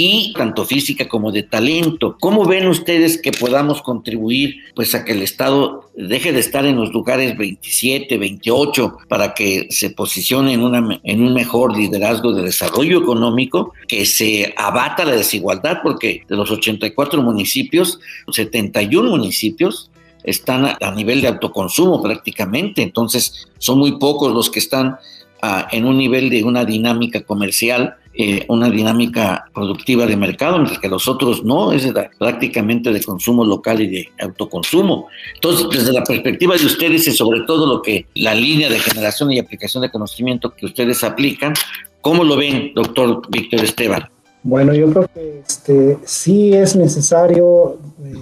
[0.00, 2.16] y tanto física como de talento.
[2.20, 6.76] ¿Cómo ven ustedes que podamos contribuir pues a que el Estado deje de estar en
[6.76, 12.44] los lugares 27, 28 para que se posicione en, una, en un mejor liderazgo de
[12.44, 17.98] desarrollo económico, que se abata la desigualdad porque de los 84 municipios,
[18.30, 19.90] 71 municipios
[20.22, 24.98] están a, nivel de autoconsumo prácticamente, entonces son muy pocos los que están
[25.42, 30.80] ah, en un nivel de una dinámica comercial eh, una dinámica productiva de mercado, mientras
[30.80, 31.86] que los otros no, es
[32.18, 35.06] prácticamente de consumo local y de autoconsumo.
[35.36, 39.30] Entonces, desde la perspectiva de ustedes y sobre todo lo que la línea de generación
[39.30, 41.54] y aplicación de conocimiento que ustedes aplican,
[42.00, 44.08] ¿cómo lo ven, doctor Víctor Esteban?
[44.42, 48.14] Bueno, yo creo que este, sí es necesario eh,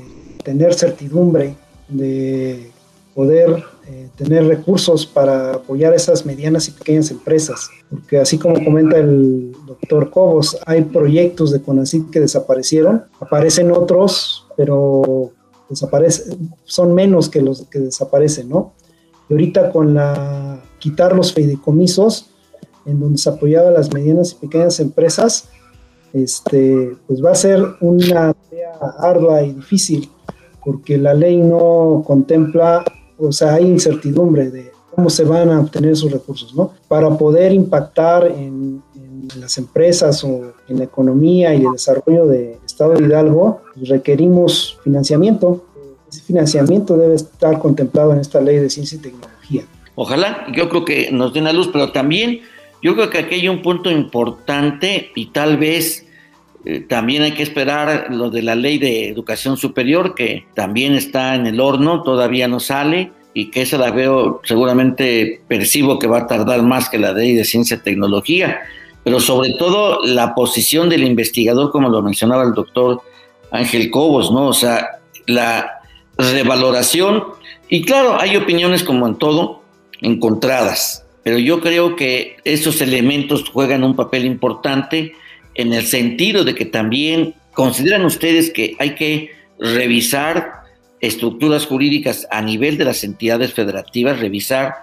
[0.45, 1.55] tener certidumbre
[1.89, 2.71] de
[3.15, 8.97] poder eh, tener recursos para apoyar esas medianas y pequeñas empresas, porque así como comenta
[8.99, 15.31] el doctor Cobos, hay proyectos de CONACYT que desaparecieron, aparecen otros, pero
[15.69, 18.73] desaparecen, son menos que los que desaparecen, ¿no?
[19.29, 22.31] Y ahorita con la quitar los fideicomisos,
[22.87, 25.49] en donde se apoyaba a las medianas y pequeñas empresas,
[26.13, 30.11] este, pues va a ser una tarea ardua y difícil,
[30.65, 32.85] porque la ley no contempla,
[33.19, 36.73] o sea, hay incertidumbre de cómo se van a obtener esos recursos, ¿no?
[36.89, 38.83] Para poder impactar en,
[39.41, 44.79] las empresas o en la economía y el desarrollo del Estado de Hidalgo, pues requerimos
[44.85, 45.65] financiamiento.
[46.09, 49.65] Ese financiamiento debe estar contemplado en esta ley de ciencia y tecnología.
[49.97, 52.41] Ojalá, yo creo que nos den la luz, pero también
[52.83, 56.06] yo creo que aquí hay un punto importante y tal vez
[56.69, 61.37] eh, también hay que esperar lo de la ley de educación superior, que también está
[61.37, 66.19] en el horno, todavía no sale y que esa la veo, seguramente percibo que va
[66.19, 68.63] a tardar más que la ley de ciencia y tecnología,
[69.05, 73.01] pero sobre todo la posición del investigador, como lo mencionaba el doctor
[73.53, 74.49] Ángel Cobos, ¿no?
[74.49, 75.83] O sea, la
[76.19, 77.23] revaloración,
[77.69, 79.63] y claro, hay opiniones como en todo,
[80.01, 85.13] encontradas, pero yo creo que esos elementos juegan un papel importante
[85.57, 90.63] en el sentido de que también consideran ustedes que hay que revisar
[91.01, 94.75] estructuras jurídicas a nivel de las entidades federativas, revisar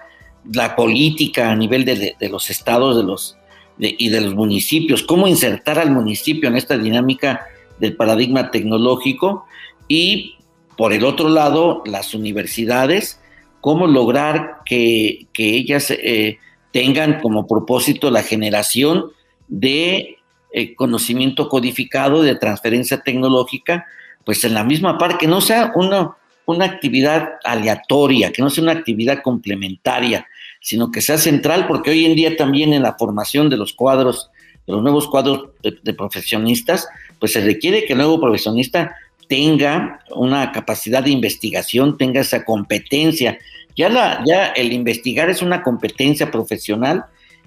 [0.51, 3.37] la política a nivel de, los estados de los,
[3.77, 7.45] y de los municipios, cómo insertar al municipio en esta dinámica
[7.79, 9.45] del paradigma tecnológico
[9.87, 10.35] y
[10.77, 13.19] por el otro lado las universidades,
[13.61, 16.39] cómo lograr que, ellas eh,
[16.71, 19.11] tengan como propósito la generación
[19.47, 20.17] de
[20.55, 23.87] eh, conocimiento codificado, de transferencia tecnológica,
[24.23, 26.11] pues en la misma par, que no sea una,
[26.45, 30.27] una actividad aleatoria, que no sea una actividad complementaria,
[30.61, 34.29] sino que sea central, porque hoy en día también en la formación de los cuadros,
[34.67, 36.87] de los nuevos cuadros de, profesionistas,
[37.17, 38.95] pues se requiere que el nuevo profesionista
[39.27, 43.39] tenga una capacidad de investigación, tenga esa competencia.
[43.75, 47.05] Ya, la, ya el investigar es una competencia profesional,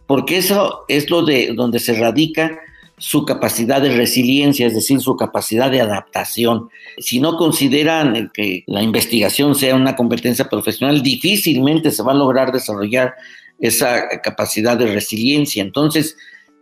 [0.08, 2.58] porque eso es lo de donde se radica
[2.98, 6.70] su capacidad de resiliencia, es decir, su capacidad de adaptación.
[6.98, 12.52] Si no consideran que la investigación sea una competencia profesional, difícilmente se va a lograr
[12.52, 13.14] desarrollar
[13.60, 15.62] esa capacidad de resiliencia.
[15.62, 16.16] Entonces,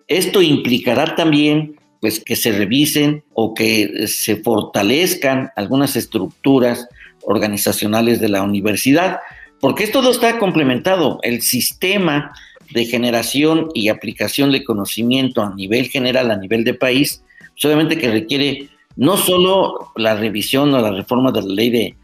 [0.08, 6.86] esto implicará también pues que se revisen o que se fortalezcan algunas estructuras
[7.22, 9.20] organizacionales de la universidad,
[9.60, 11.18] porque esto está complementado.
[11.22, 12.34] El sistema
[12.72, 17.22] de generación y aplicación de conocimiento a nivel general, a nivel de país,
[17.52, 21.96] pues obviamente que requiere no solo la revisión o la reforma de la ley de,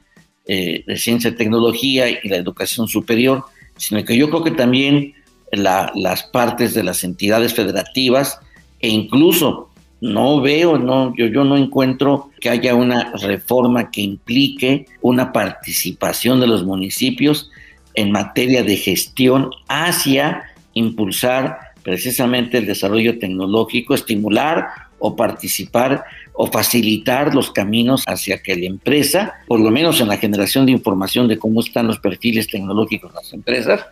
[0.47, 3.45] eh, ciencia y tecnología y la educación superior,
[3.77, 5.15] sino que yo creo que también
[5.53, 8.39] las partes de las entidades federativas
[8.81, 9.69] e incluso
[10.01, 16.41] no veo, no, yo, yo no encuentro que haya una reforma que implique una participación
[16.41, 17.51] de los municipios
[17.95, 26.05] en materia de gestión hacia impulsar precisamente el desarrollo tecnológico, estimular o participar
[26.35, 30.73] o facilitar los caminos hacia que la empresa, por lo menos en la generación de
[30.73, 33.85] información de cómo están los perfiles tecnológicos de las empresas,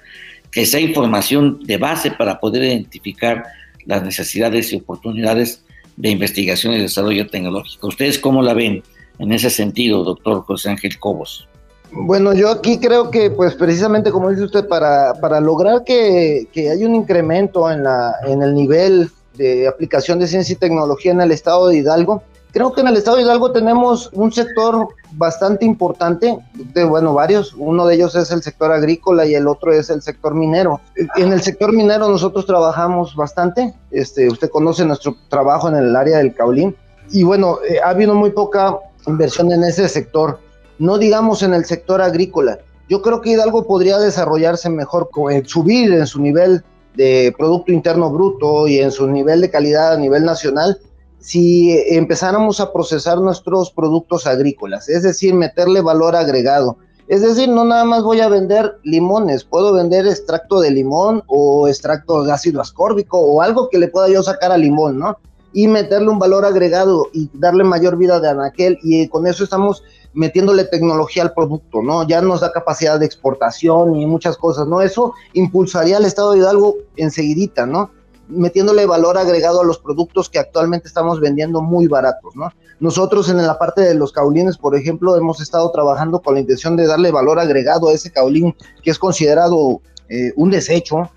[0.51, 3.45] que esa información de base para poder identificar
[3.85, 5.65] las necesidades y oportunidades
[5.97, 7.89] de investigación y desarrollo tecnológico.
[7.89, 8.83] ¿Ustedes cómo la ven
[9.19, 11.49] en ese sentido, doctor José Ángel Cobos?
[11.91, 16.71] Bueno, yo aquí creo que, pues precisamente como dice usted, para, para lograr que, que
[16.71, 21.21] haya un incremento en, la, en el nivel de aplicación de ciencia y tecnología en
[21.21, 22.23] el estado de Hidalgo,
[22.53, 27.55] creo que en el estado de Hidalgo tenemos un sector bastante importante, de, bueno, varios,
[27.55, 30.81] uno de ellos es el sector agrícola y el otro es el sector minero.
[31.17, 36.19] En el sector minero nosotros trabajamos bastante, este, usted conoce nuestro trabajo en el área
[36.19, 36.77] del caulín,
[37.11, 40.41] y bueno, eh, ha habido muy poca inversión en ese sector
[40.79, 42.59] no digamos en el sector agrícola.
[42.89, 45.11] Yo creo que Hidalgo podría desarrollarse mejor,
[45.45, 46.65] subir en su nivel
[46.95, 50.79] de Producto Interno Bruto y en su nivel de calidad a nivel nacional
[51.21, 56.79] si empezáramos a procesar nuestros productos agrícolas, es decir, meterle valor agregado.
[57.09, 61.67] Es decir, no nada más voy a vender limones, puedo vender extracto de limón o
[61.67, 65.19] extracto de ácido ascórbico o algo que le pueda yo sacar al limón, ¿no?
[65.53, 69.83] Y meterle un valor agregado y darle mayor vida de anaquel y con eso estamos
[70.15, 72.07] metiéndole tecnología al producto, ¿no?
[72.07, 74.81] Ya nos da capacidad de exportación y muchas cosas, ¿no?
[74.81, 77.91] Eso impulsaría al Estado de Hidalgo enseguidita, ¿no?
[78.29, 82.53] Metiéndole valor agregado a los productos que actualmente estamos vendiendo muy baratos, ¿no?
[82.81, 86.77] Nosotros en la parte de los caulines, por ejemplo, hemos estado trabajando con la intención
[86.77, 91.11] de darle valor agregado a ese caulín que es considerado eh, un desecho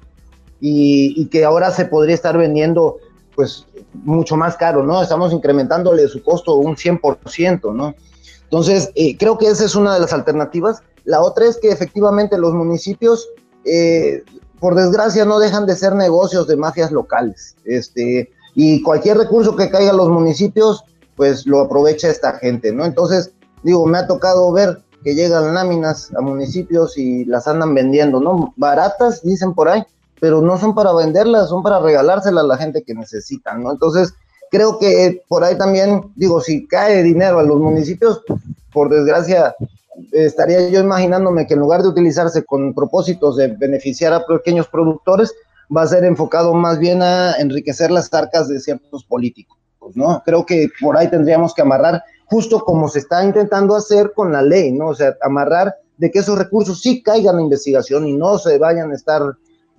[0.60, 2.98] y, y que ahora se podría estar vendiendo
[3.36, 5.02] pues mucho más caro, ¿no?
[5.02, 7.96] Estamos incrementándole su costo un 100%, ¿no?
[8.44, 10.82] Entonces, eh, creo que esa es una de las alternativas.
[11.06, 13.30] La otra es que efectivamente los municipios,
[13.64, 14.24] eh,
[14.60, 17.56] por desgracia no dejan de ser negocios de mafias locales.
[17.64, 20.84] Este, y cualquier recurso que caiga a los municipios,
[21.16, 22.86] pues lo aprovecha esta gente, ¿no?
[22.86, 23.32] Entonces,
[23.64, 28.54] digo, me ha tocado ver que llegan láminas a municipios y las andan vendiendo, ¿no?
[28.58, 29.84] Baratas, dicen por ahí,
[30.22, 33.72] pero no son para venderlas, son para regalárselas a la gente que necesita, ¿no?
[33.72, 34.14] Entonces,
[34.52, 38.22] creo que por ahí también, digo, si cae dinero a los municipios,
[38.72, 39.56] por desgracia,
[40.12, 45.34] estaría yo imaginándome que en lugar de utilizarse con propósitos de beneficiar a pequeños productores,
[45.76, 49.58] va a ser enfocado más bien a enriquecer las arcas de ciertos políticos,
[49.96, 50.22] ¿no?
[50.24, 54.44] Creo que por ahí tendríamos que amarrar, justo como se está intentando hacer con la
[54.44, 54.90] ley, ¿no?
[54.90, 58.92] O sea, amarrar de que esos recursos sí caigan a investigación y no se vayan
[58.92, 59.24] a estar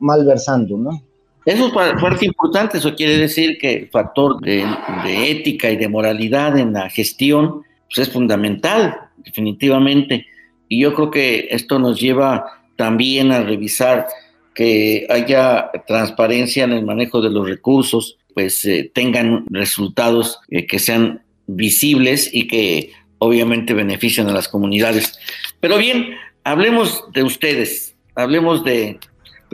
[0.02, 1.02] malversando, ¿no?
[1.44, 4.64] Eso es parte importante, eso quiere decir que el factor de,
[5.04, 10.26] ética y de moralidad en la gestión pues, es fundamental, definitivamente.
[10.68, 14.06] Y yo creo que esto nos lleva también a revisar
[14.54, 20.78] que haya transparencia en el manejo de los recursos, pues eh, tengan resultados eh, que
[20.78, 25.18] sean visibles y que obviamente beneficien a las comunidades.
[25.60, 28.98] Pero bien, hablemos de ustedes, hablemos de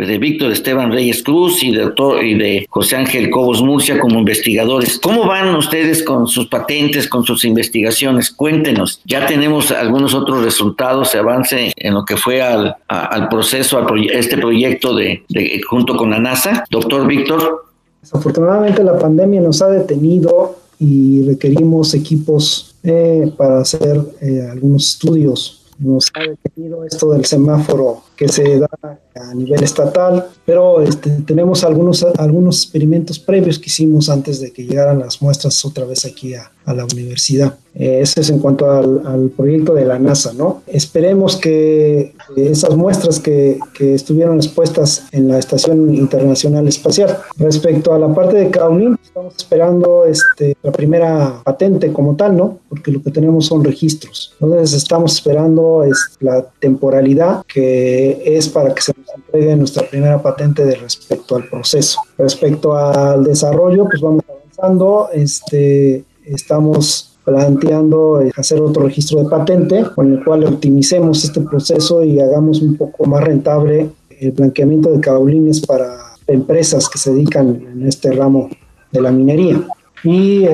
[0.07, 1.92] de Víctor Esteban Reyes Cruz y de,
[2.22, 4.99] y de José Ángel Cobos Murcia como investigadores.
[4.99, 8.30] ¿Cómo van ustedes con sus patentes, con sus investigaciones?
[8.30, 9.01] Cuéntenos.
[9.05, 13.86] Ya tenemos algunos otros resultados, se avance en lo que fue al, al proceso, a
[14.12, 15.24] este proyecto de,
[15.68, 16.64] junto con la NASA.
[16.70, 17.64] Doctor Víctor.
[18.01, 25.66] Desafortunadamente la pandemia nos ha detenido y requerimos equipos eh, para hacer eh, algunos estudios.
[25.80, 28.68] Nos ha detenido esto del semáforo que se da
[29.14, 34.64] a nivel estatal, pero este, tenemos algunos, algunos experimentos previos que hicimos antes de que
[34.64, 37.54] llegaran las muestras otra vez aquí a, a la universidad.
[37.74, 40.62] Eh, es en cuanto al, al, proyecto de la NASA, ¿no?
[40.66, 47.18] Esperemos que esas muestras que, que, estuvieron expuestas en la Estación Internacional Espacial.
[47.36, 52.58] Respecto a la parte de Kaolin, estamos esperando este, la primera patente como tal, ¿no?
[52.68, 54.34] Porque lo que tenemos son registros.
[54.40, 60.20] Entonces estamos esperando es la temporalidad que es para que se nos entregue nuestra primera
[60.22, 62.00] patente de respecto al proceso.
[62.16, 70.12] Respecto al desarrollo, pues vamos avanzando, este, estamos planteando hacer otro registro de patente con
[70.12, 75.61] el cual optimicemos este proceso y hagamos un poco más rentable el blanqueamiento de caulines
[75.61, 78.48] para empresas que se dedican en este ramo
[78.92, 79.61] de la minería.
[80.04, 80.46] Y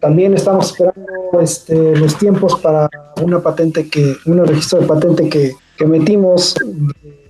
[0.00, 2.88] también estamos esperando este, los tiempos para
[3.22, 6.54] una patente que, un registro de patente que que metimos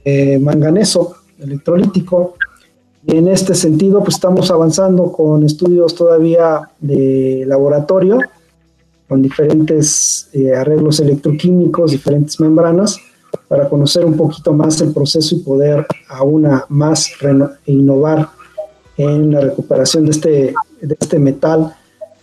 [0.05, 2.35] de manganeso electrolítico.
[3.07, 8.21] Y en este sentido, pues estamos avanzando con estudios todavía de laboratorio,
[9.09, 12.99] con diferentes eh, arreglos electroquímicos, diferentes membranas,
[13.49, 17.11] para conocer un poquito más el proceso y poder aún más
[17.67, 18.29] innovar
[18.97, 21.75] en la recuperación de este, de este metal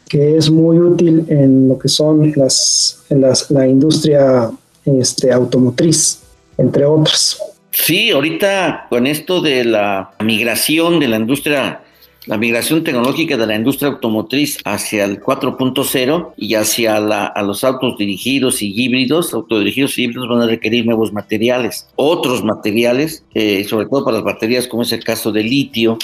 [0.10, 4.50] que es muy útil en lo que son las, en las, la industria
[4.84, 6.22] este, automotriz,
[6.58, 7.40] entre otras.
[7.72, 11.84] Sí, ahorita con esto de la migración de la industria,
[12.26, 17.98] la migración tecnológica de la industria automotriz hacia el 4.0 y hacia a los autos
[17.98, 23.86] dirigidos y híbridos, autodirigidos y híbridos van a requerir nuevos materiales, otros materiales, eh, sobre
[23.86, 25.98] todo para las baterías, como es el caso de litio,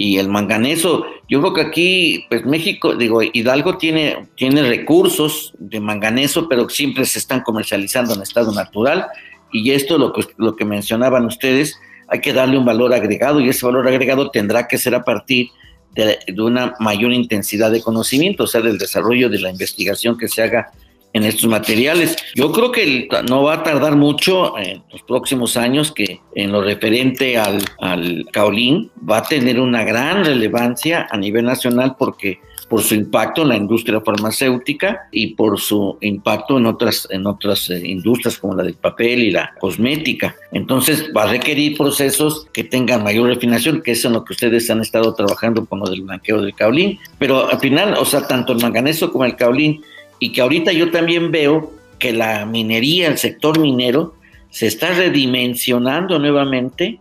[0.00, 1.04] y el manganeso.
[1.28, 7.04] Yo creo que aquí, pues México, digo, Hidalgo tiene, tiene recursos de manganeso, pero siempre
[7.04, 9.08] se están comercializando en estado natural.
[9.52, 11.78] Y esto, lo que, lo que mencionaban ustedes,
[12.08, 15.48] hay que darle un valor agregado y ese valor agregado tendrá que ser a partir
[15.94, 20.42] de, una mayor intensidad de conocimiento, o sea, del desarrollo de la investigación que se
[20.42, 20.70] haga
[21.12, 22.16] en estos materiales.
[22.36, 26.62] Yo creo que no va a tardar mucho en los próximos años que en lo
[26.62, 32.38] referente al, al caolín va a tener una gran relevancia a nivel nacional porque
[32.70, 37.68] por su impacto en la industria farmacéutica y por su impacto en otras, en otras
[37.68, 40.36] eh, industrias como la del papel y la cosmética.
[40.52, 44.70] Entonces va a requerir procesos que tengan mayor refinación, que es en lo que ustedes
[44.70, 47.00] han estado trabajando con lo del blanqueo del caolín.
[47.18, 49.82] Pero al final, o sea, tanto el manganeso como el caolín
[50.20, 54.14] y que ahorita yo también veo que la minería, el sector minero,
[54.50, 57.00] se está redimensionando nuevamente,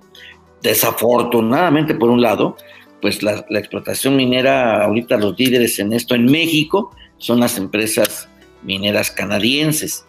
[0.64, 2.58] desafortunadamente por un lado,
[3.02, 8.28] pues la, explotación minera, ahorita los líderes en esto en México son las empresas
[8.64, 10.06] mineras canadienses.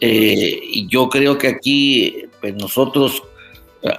[0.00, 3.22] Eh, y yo creo que aquí, pues nosotros,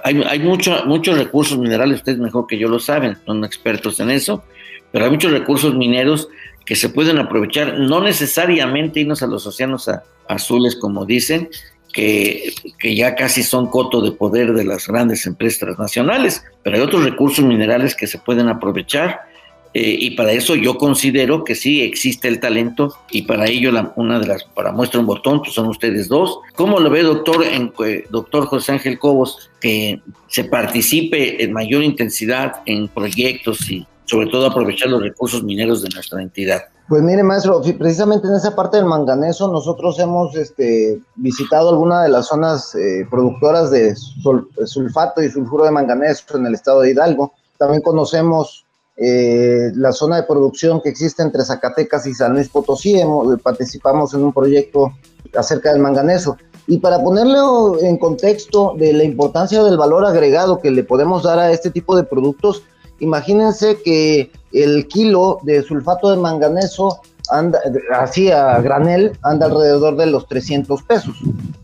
[0.04, 4.10] hay, hay mucho, muchos recursos minerales, ustedes mejor que yo lo saben, son expertos en
[4.10, 4.42] eso,
[4.90, 6.28] pero hay muchos recursos mineros
[6.64, 9.90] que se pueden aprovechar, no necesariamente irnos a los océanos
[10.28, 11.48] azules, como dicen,
[11.92, 16.82] que, que, ya casi son coto de poder de las grandes empresas transnacionales, pero hay
[16.82, 19.32] otros recursos minerales que se pueden aprovechar
[19.74, 24.18] eh, y para eso yo considero que sí existe el talento y para ello una
[24.18, 26.40] de las, para muestra un botón, pues son ustedes dos.
[26.54, 31.82] ¿Cómo lo ve, doctor, en, eh, doctor José Ángel Cobos, que se participe en mayor
[31.82, 36.62] intensidad en proyectos y sobre todo aprovechar los recursos mineros de nuestra entidad?
[36.88, 42.10] Pues mire, maestro, precisamente en esa parte del manganeso nosotros hemos este, visitado algunas de
[42.10, 43.94] las zonas eh, productoras de
[44.66, 47.32] sulfato y sulfuro de manganeso en el estado de Hidalgo.
[47.56, 53.00] También conocemos eh, la zona de producción que existe entre Zacatecas y San Luis Potosí.
[53.00, 54.92] Hemos, participamos en un proyecto
[55.34, 56.36] acerca del manganeso.
[56.66, 61.38] Y para ponerlo en contexto de la importancia del valor agregado que le podemos dar
[61.38, 62.62] a este tipo de productos,
[63.02, 67.60] imagínense que el kilo de sulfato de manganeso anda,
[67.94, 71.16] así a granel, anda alrededor de los 300 pesos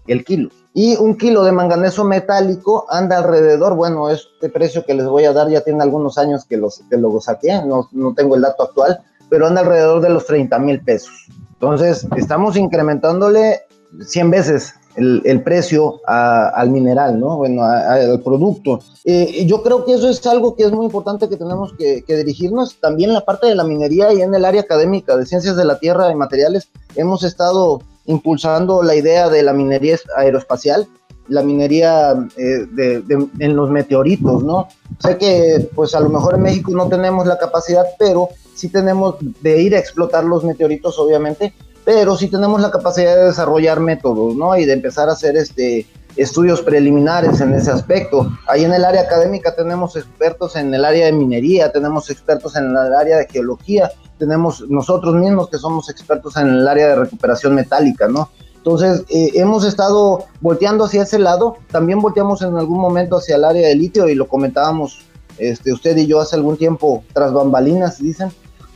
[0.07, 0.51] el kilo.
[0.75, 5.33] Y un kilo de manganeso metálico anda alrededor, bueno, este precio que les voy a
[5.33, 8.65] dar ya tiene algunos años que, los, que lo saqué, no, no tengo el dato
[8.65, 11.13] actual, pero anda alrededor de los 30 mil pesos.
[11.55, 13.63] Entonces, estamos incrementándole
[14.01, 17.37] 100 veces el, precio al mineral, ¿no?
[17.37, 18.81] Bueno, al producto.
[19.05, 22.17] Eh, yo creo que eso es algo que es muy importante que tenemos que, que,
[22.17, 22.77] dirigirnos.
[22.81, 25.79] También la parte de la minería y en el área académica de ciencias de la
[25.79, 30.89] tierra y materiales hemos estado impulsando la idea de la minería aeroespacial,
[31.29, 34.69] la minería eh, de, en los meteoritos, ¿no?
[34.99, 39.17] Sé que pues a lo mejor en México no tenemos la capacidad, pero sí tenemos
[39.43, 41.53] de ir a explotar los meteoritos, obviamente,
[41.89, 44.55] pero sí tenemos la capacidad de desarrollar métodos, ¿no?
[44.55, 45.87] Y de empezar a hacer este
[46.17, 48.31] estudios preliminares en ese aspecto.
[48.47, 52.65] Ahí en el área académica tenemos expertos en el área de minería, tenemos expertos en
[52.65, 57.55] el área de geología, tenemos nosotros mismos que somos expertos en el área de recuperación
[57.55, 58.29] metálica, ¿no?
[58.57, 63.47] Entonces, eh, hemos estado volteando hacia ese lado, también volteamos en algún momento hacia el
[63.47, 64.99] área de litio y lo comentábamos
[65.39, 68.31] este, usted y yo hace algún tiempo, tras bambalinas, dicen,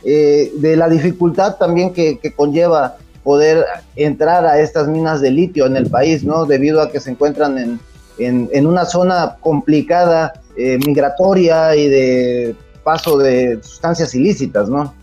[0.05, 5.77] eh, de la dificultad también que, conlleva poder entrar a estas minas de litio en
[5.77, 6.45] el país, ¿no?
[6.45, 7.79] Debido a que se encuentran en,
[8.17, 14.93] en, una zona complicada, eh, migratoria y de paso de sustancias ilícitas, ¿no?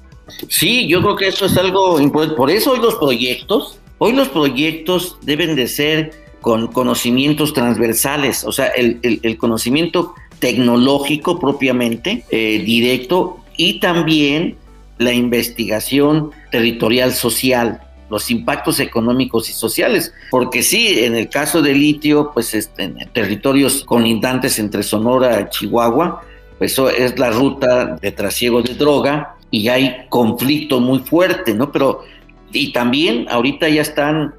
[0.48, 2.36] Sí, yo creo que eso es algo importante.
[2.36, 8.52] Por eso hoy los proyectos, hoy los proyectos deben de ser con conocimientos transversales, o
[8.52, 14.56] sea, el, conocimiento tecnológico propiamente, eh, directo, y también
[15.00, 17.80] la investigación territorial social,
[18.10, 22.98] los impactos económicos y sociales, porque sí, en el caso del litio, pues este, en
[23.14, 26.22] territorios colindantes entre Sonora y Chihuahua,
[26.58, 31.72] pues eso es la ruta de trasiego de droga, y hay conflicto muy fuerte, ¿no?
[31.72, 32.04] Pero,
[32.52, 34.34] y también ahorita ya están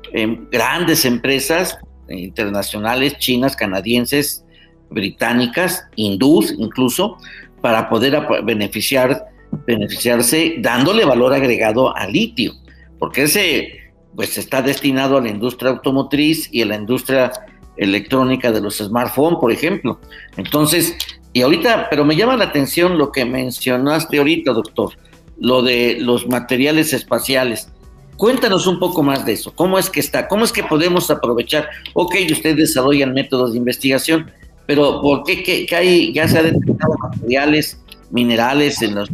[0.51, 4.45] grandes empresas internacionales, chinas, canadienses,
[4.91, 7.17] británicas, hindús incluso,
[7.61, 9.30] para poder beneficiar,
[9.65, 12.53] beneficiarse dándole valor agregado al litio,
[12.99, 13.81] porque ese
[14.15, 17.31] pues está destinado a la industria automotriz y a la industria
[17.77, 19.99] electrónica de los smartphones, por ejemplo.
[20.37, 20.95] Entonces,
[21.33, 24.91] y ahorita, pero me llama la atención lo que mencionaste ahorita, doctor,
[25.39, 27.69] lo de los materiales espaciales.
[28.17, 29.53] Cuéntanos un poco más de eso.
[29.55, 30.27] ¿Cómo es que está?
[30.27, 31.69] ¿Cómo es que podemos aprovechar?
[31.93, 34.29] Ok, ustedes desarrollan métodos de investigación,
[34.67, 37.81] pero ¿por qué que, hay, ya se ha detectado materiales,
[38.11, 39.09] minerales en los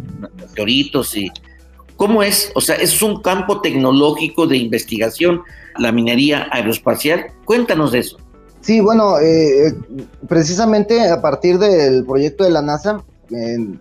[0.66, 1.32] y
[1.96, 2.52] cómo es?
[2.56, 5.42] O sea, es un campo tecnológico de investigación,
[5.78, 7.28] la minería aeroespacial.
[7.46, 8.18] Cuéntanos de eso.
[8.62, 9.74] Sí, bueno, eh,
[10.28, 13.04] precisamente a partir del proyecto de la NASA,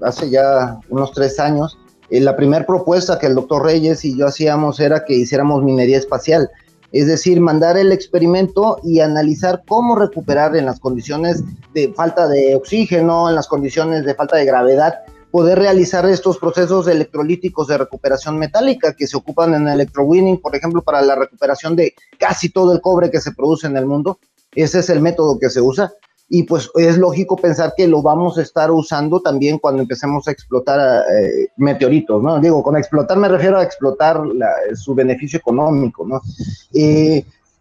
[0.02, 1.78] hace ya unos tres años,
[2.10, 5.98] eh, la primera propuesta que el doctor Reyes y yo hacíamos era que hiciéramos minería
[5.98, 6.50] espacial,
[6.92, 11.42] es decir, mandar el experimento y analizar cómo recuperar en las condiciones
[11.74, 14.94] de falta de oxígeno, en las condiciones de falta de gravedad,
[15.30, 20.82] poder realizar estos procesos electrolíticos de recuperación metálica que se ocupan en electrowinning, por ejemplo,
[20.82, 24.18] para la recuperación de casi todo el cobre que se produce en el mundo
[24.56, 25.92] ese es el método que se usa
[26.28, 30.32] y pues es lógico pensar que lo vamos a estar usando también cuando empecemos a
[30.32, 32.40] explotar eh, meteoritos, ¿no?
[32.40, 34.20] Digo, con explotar me refiero a explotar
[34.74, 36.20] su beneficio económico, ¿no?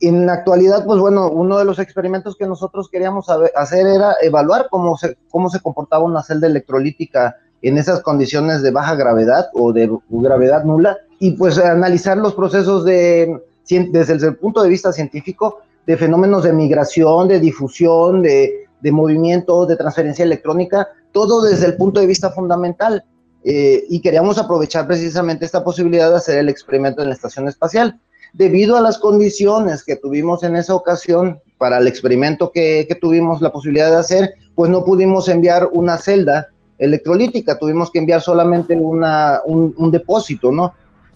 [0.01, 4.67] en la actualidad, pues bueno, uno de los experimentos que nosotros queríamos hacer era evaluar
[4.69, 7.37] cómo se, cómo se comportaba una celda electrolítica
[7.67, 12.85] en esas condiciones de baja gravedad o de gravedad nula y pues analizar los procesos
[12.85, 18.91] de, desde el punto de vista científico de fenómenos de migración, de difusión, de, de
[18.91, 23.03] movimiento, de transferencia electrónica, todo desde el punto de vista fundamental.
[23.43, 27.99] Eh, y queríamos aprovechar precisamente esta posibilidad de hacer el experimento en la estación espacial.
[28.33, 33.51] Debido a las condiciones que tuvimos en esa ocasión, para el experimento que, tuvimos la
[33.51, 39.41] posibilidad de hacer, pues no pudimos enviar una celda electrolítica, tuvimos que enviar solamente una,
[39.45, 40.73] un, depósito, ¿no?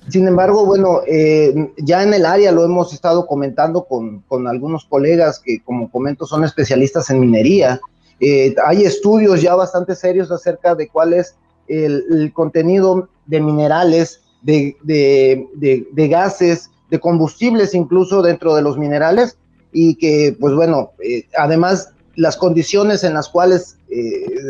[0.07, 4.86] Sin embargo, bueno, eh, ya en el área lo hemos estado comentando con, con, algunos
[4.86, 7.80] colegas que, como comento, son especialistas en minería.
[8.20, 11.36] Eh, hay estudios ya bastante serios acerca de cuál es
[11.68, 19.38] el, contenido de minerales, de, de, de, gases, de combustibles incluso dentro de los minerales
[19.72, 23.78] y que, pues bueno, eh, además las condiciones en las cuales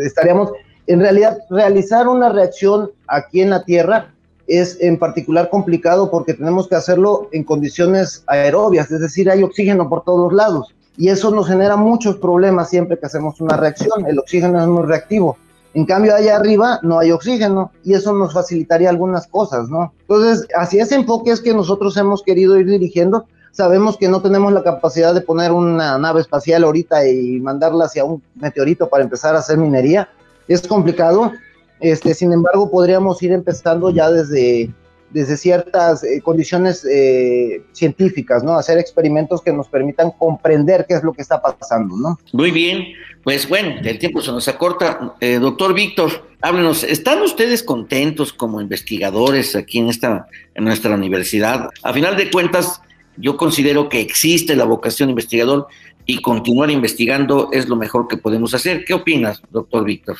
[0.03, 0.51] estaríamos,
[0.89, 4.11] en realidad realizar una reacción aquí en la Tierra
[4.47, 9.87] es en particular complicado porque tenemos que hacerlo en condiciones aerobias, es decir, hay oxígeno
[9.87, 14.17] por todos lados y eso nos genera muchos problemas siempre que hacemos una reacción, el
[14.17, 15.37] oxígeno es muy reactivo.
[15.75, 19.93] En cambio, allá arriba no hay oxígeno y eso nos facilitaría algunas cosas, ¿no?
[20.01, 23.27] Entonces, hacia ese enfoque es que nosotros hemos querido ir dirigiendo.
[23.51, 28.03] Sabemos que no tenemos la capacidad de poner una nave espacial ahorita y mandarla hacia
[28.03, 30.09] un meteorito para empezar a hacer minería.
[30.49, 31.31] Es complicado.
[31.79, 34.69] Este, sin embargo, podríamos ir empezando ya desde
[35.11, 38.53] desde ciertas eh, condiciones eh, científicas, ¿no?
[38.53, 42.19] Hacer experimentos que nos permitan comprender qué es lo que está pasando, ¿no?
[42.33, 42.93] Muy bien,
[43.23, 45.15] pues bueno, el tiempo se nos acorta.
[45.19, 51.69] Eh, doctor Víctor, háblenos, ¿están ustedes contentos como investigadores aquí en, esta, en nuestra universidad?
[51.81, 52.81] A final de cuentas,
[53.19, 55.67] yo considero que existe la vocación investigador
[56.05, 58.83] y continuar investigando es lo mejor que podemos hacer.
[58.85, 60.17] ¿Qué opinas, doctor Víctor?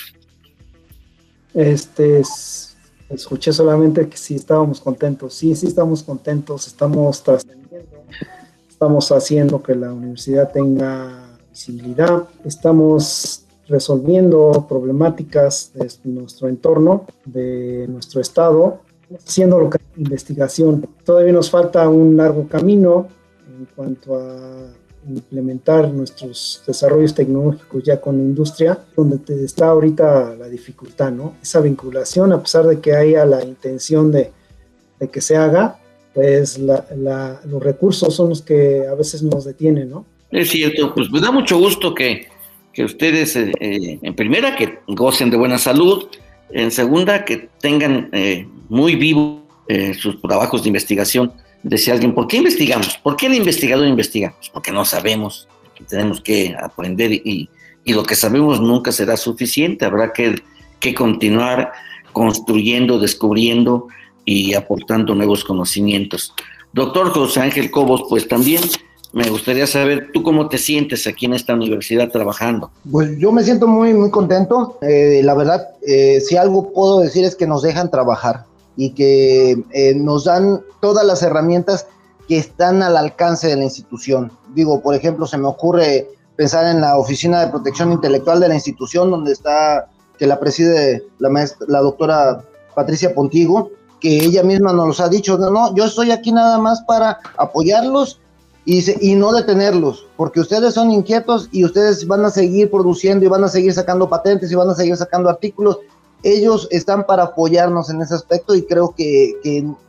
[1.54, 2.70] Este es
[3.10, 5.34] escuché solamente que sí estábamos contentos.
[5.34, 8.04] Sí, sí estamos contentos, estamos trascendiendo,
[8.70, 18.22] estamos haciendo que la universidad tenga visibilidad, estamos resolviendo problemáticas de nuestro entorno, de nuestro
[18.22, 18.82] estado,
[19.18, 20.88] haciendo lo que investigación.
[21.04, 23.08] Todavía nos falta un largo camino
[23.48, 24.72] en cuanto a
[25.08, 31.36] implementar nuestros desarrollos tecnológicos ya con la industria, donde está ahorita la dificultad, ¿no?
[31.42, 34.32] Esa vinculación, a pesar de que haya la intención de,
[35.12, 35.78] que se haga,
[36.14, 40.06] pues los recursos son los que a veces nos detienen, ¿no?
[40.32, 42.28] Es cierto, pues me da mucho gusto que,
[42.78, 46.06] ustedes, eh, eh, en primera, que gocen de buena salud,
[46.52, 49.40] en segunda, que tengan eh, muy vivo
[50.00, 51.32] sus trabajos de investigación
[51.64, 52.98] Decía alguien, ¿por qué investigamos?
[53.04, 54.34] ¿Por qué el investigador investiga?
[54.38, 55.48] Pues porque no sabemos,
[55.90, 57.50] tenemos que aprender y,
[57.86, 60.36] lo que sabemos nunca será suficiente, habrá que,
[60.80, 61.72] que continuar
[62.14, 63.88] construyendo, descubriendo
[64.26, 66.36] y aportando nuevos conocimientos.
[66.72, 68.62] Doctor José Ángel Cobos, pues también
[69.12, 72.72] me gustaría saber, ¿tú cómo te sientes aquí en esta universidad trabajando?
[72.92, 74.78] Pues yo me siento muy, muy contento.
[74.82, 78.46] Eh, la verdad, eh, si algo puedo decir es que nos dejan trabajar
[78.76, 81.88] y que eh, nos dan todas las herramientas
[82.28, 84.32] que están al alcance de la institución.
[84.54, 88.54] Digo, por ejemplo, se me ocurre pensar en la Oficina de Protección Intelectual de la
[88.54, 89.90] institución, donde está,
[90.20, 92.44] que la preside la, doctora
[92.76, 96.82] Patricia Pontigo, que ella misma nos ha dicho, no, no, yo estoy aquí nada más
[96.84, 98.22] para apoyarlos
[98.70, 103.28] y, y no detenerlos, porque ustedes son inquietos y ustedes van a seguir produciendo y
[103.28, 105.80] van a seguir sacando patentes y van a seguir sacando artículos
[106.24, 109.34] ellos están para apoyarnos en ese aspecto y creo que,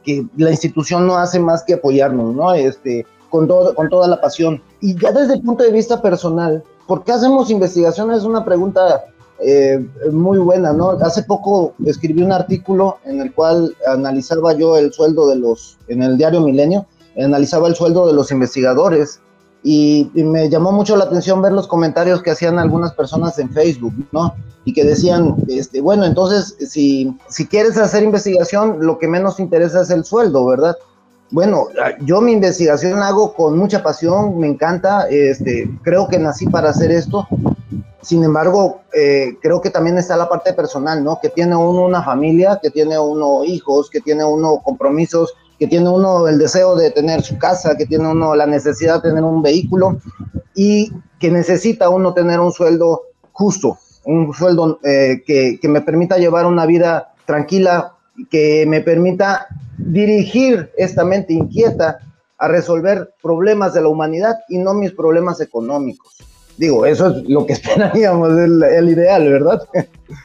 [0.05, 2.53] que, la institución no hace más que apoyarnos, ¿no?
[2.55, 4.63] Este, con, todo, con toda la pasión.
[4.81, 8.13] Y ya desde el punto de vista personal, ¿por qué hacemos investigación?
[8.13, 9.05] Es una pregunta
[9.41, 10.91] eh, muy buena, ¿no?
[10.91, 16.03] Hace poco escribí un artículo en el cual analizaba yo el sueldo de los, en
[16.03, 16.87] el diario Milenio,
[17.17, 19.21] analizaba el sueldo de los investigadores
[19.63, 23.93] y, me llamó mucho la atención ver los comentarios que hacían algunas personas en Facebook,
[24.13, 24.35] ¿no?
[24.65, 29.43] Y que decían, este, bueno, entonces, si, si quieres hacer investigación, lo que menos te
[29.43, 30.77] interesa es el sueldo, ¿verdad?
[31.31, 31.69] Bueno,
[32.01, 36.91] yo mi investigación hago con mucha pasión, me encanta, este, creo que nací para hacer
[36.91, 37.29] esto.
[38.03, 41.21] Sin embargo, eh, creo que también está la parte personal, ¿no?
[41.21, 45.91] Que tiene uno una familia, que tiene uno hijos, que tiene uno compromisos, que tiene
[45.91, 49.43] uno el deseo de tener su casa, que tiene uno la necesidad de tener un
[49.43, 50.01] vehículo
[50.55, 53.03] y que necesita uno tener un sueldo
[53.33, 57.93] justo, un sueldo eh, que, me permita llevar una vida tranquila,
[58.31, 61.99] que me permita dirigir esta mente inquieta
[62.39, 66.17] a resolver problemas de la humanidad y no mis problemas económicos.
[66.57, 69.63] Digo, eso es lo que esperaríamos, el ideal, ¿verdad?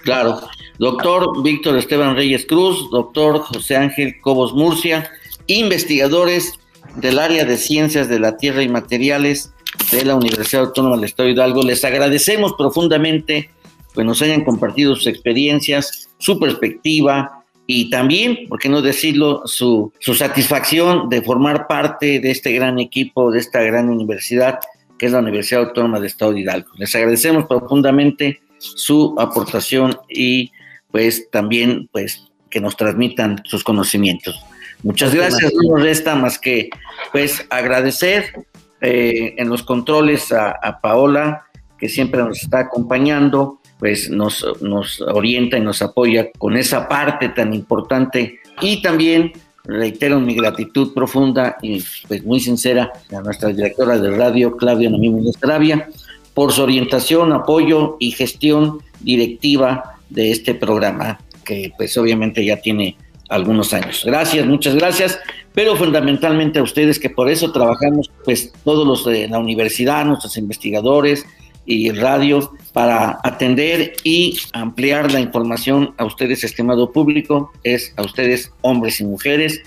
[0.03, 0.39] Claro.
[0.79, 5.09] Doctor Víctor Esteban Reyes Cruz, doctor José Ángel Cobos Murcia,
[5.47, 6.53] investigadores
[6.95, 9.53] del área de ciencias de la tierra y materiales
[9.91, 11.63] de la Universidad Autónoma del Estado de Hidalgo.
[11.63, 13.49] Les agradecemos profundamente
[13.93, 19.91] que nos hayan compartido sus experiencias, su perspectiva y también, por qué no decirlo, su,
[19.99, 24.59] satisfacción de formar parte de este gran equipo, de esta gran universidad
[24.97, 26.69] que es la Universidad Autónoma de Estado de Hidalgo.
[26.77, 30.51] Les agradecemos profundamente su aportación y
[30.89, 34.39] pues también pues que nos transmitan sus conocimientos.
[34.83, 36.69] Muchas gracias, no nos resta más que
[37.11, 38.45] pues agradecer
[38.81, 41.47] eh, en los controles a, Paola,
[41.77, 47.29] que siempre nos está acompañando, pues nos, nos orienta y nos apoya con esa parte
[47.29, 48.39] tan importante.
[48.61, 54.55] Y también reitero mi gratitud profunda y pues muy sincera a nuestra directora de radio,
[54.55, 55.89] Claudia Nomimo Estravia,
[56.33, 62.97] por su orientación, apoyo y gestión directiva de este programa, que pues obviamente ya tiene
[63.29, 64.03] algunos años.
[64.05, 65.19] Gracias, muchas gracias,
[65.53, 70.37] pero fundamentalmente a ustedes que por eso trabajamos pues todos los de la universidad, nuestros
[70.37, 71.25] investigadores
[71.65, 78.51] y radio para atender y ampliar la información a ustedes, estimado público, es a ustedes
[78.61, 79.61] hombres y mujeres,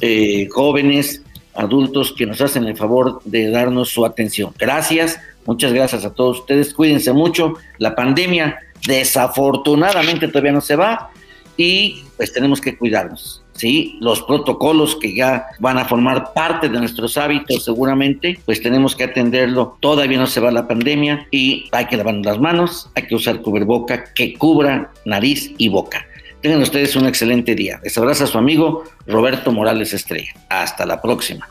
[0.00, 1.22] eh, jóvenes,
[1.54, 4.52] adultos que nos hacen el favor de darnos su atención.
[4.58, 11.10] Gracias, muchas gracias a todos ustedes, cuídense mucho, la pandemia desafortunadamente todavía no se va
[11.56, 13.42] y pues tenemos que cuidarnos.
[13.56, 13.96] ¿sí?
[14.00, 19.04] Los protocolos que ya van a formar parte de nuestros hábitos seguramente, pues tenemos que
[19.04, 19.76] atenderlo.
[19.80, 23.40] Todavía no se va la pandemia y hay que lavar las manos, hay que usar
[23.42, 26.06] cubreboca que cubra nariz y boca.
[26.40, 27.80] Tengan ustedes un excelente día.
[27.82, 30.32] Les abraza su amigo Roberto Morales Estrella.
[30.48, 31.48] Hasta la próxima.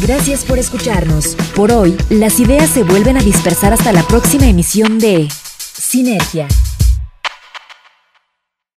[0.00, 1.36] Gracias por escucharnos.
[1.56, 5.28] Por hoy, las ideas se vuelven a dispersar hasta la próxima emisión de
[5.58, 6.46] Sinergia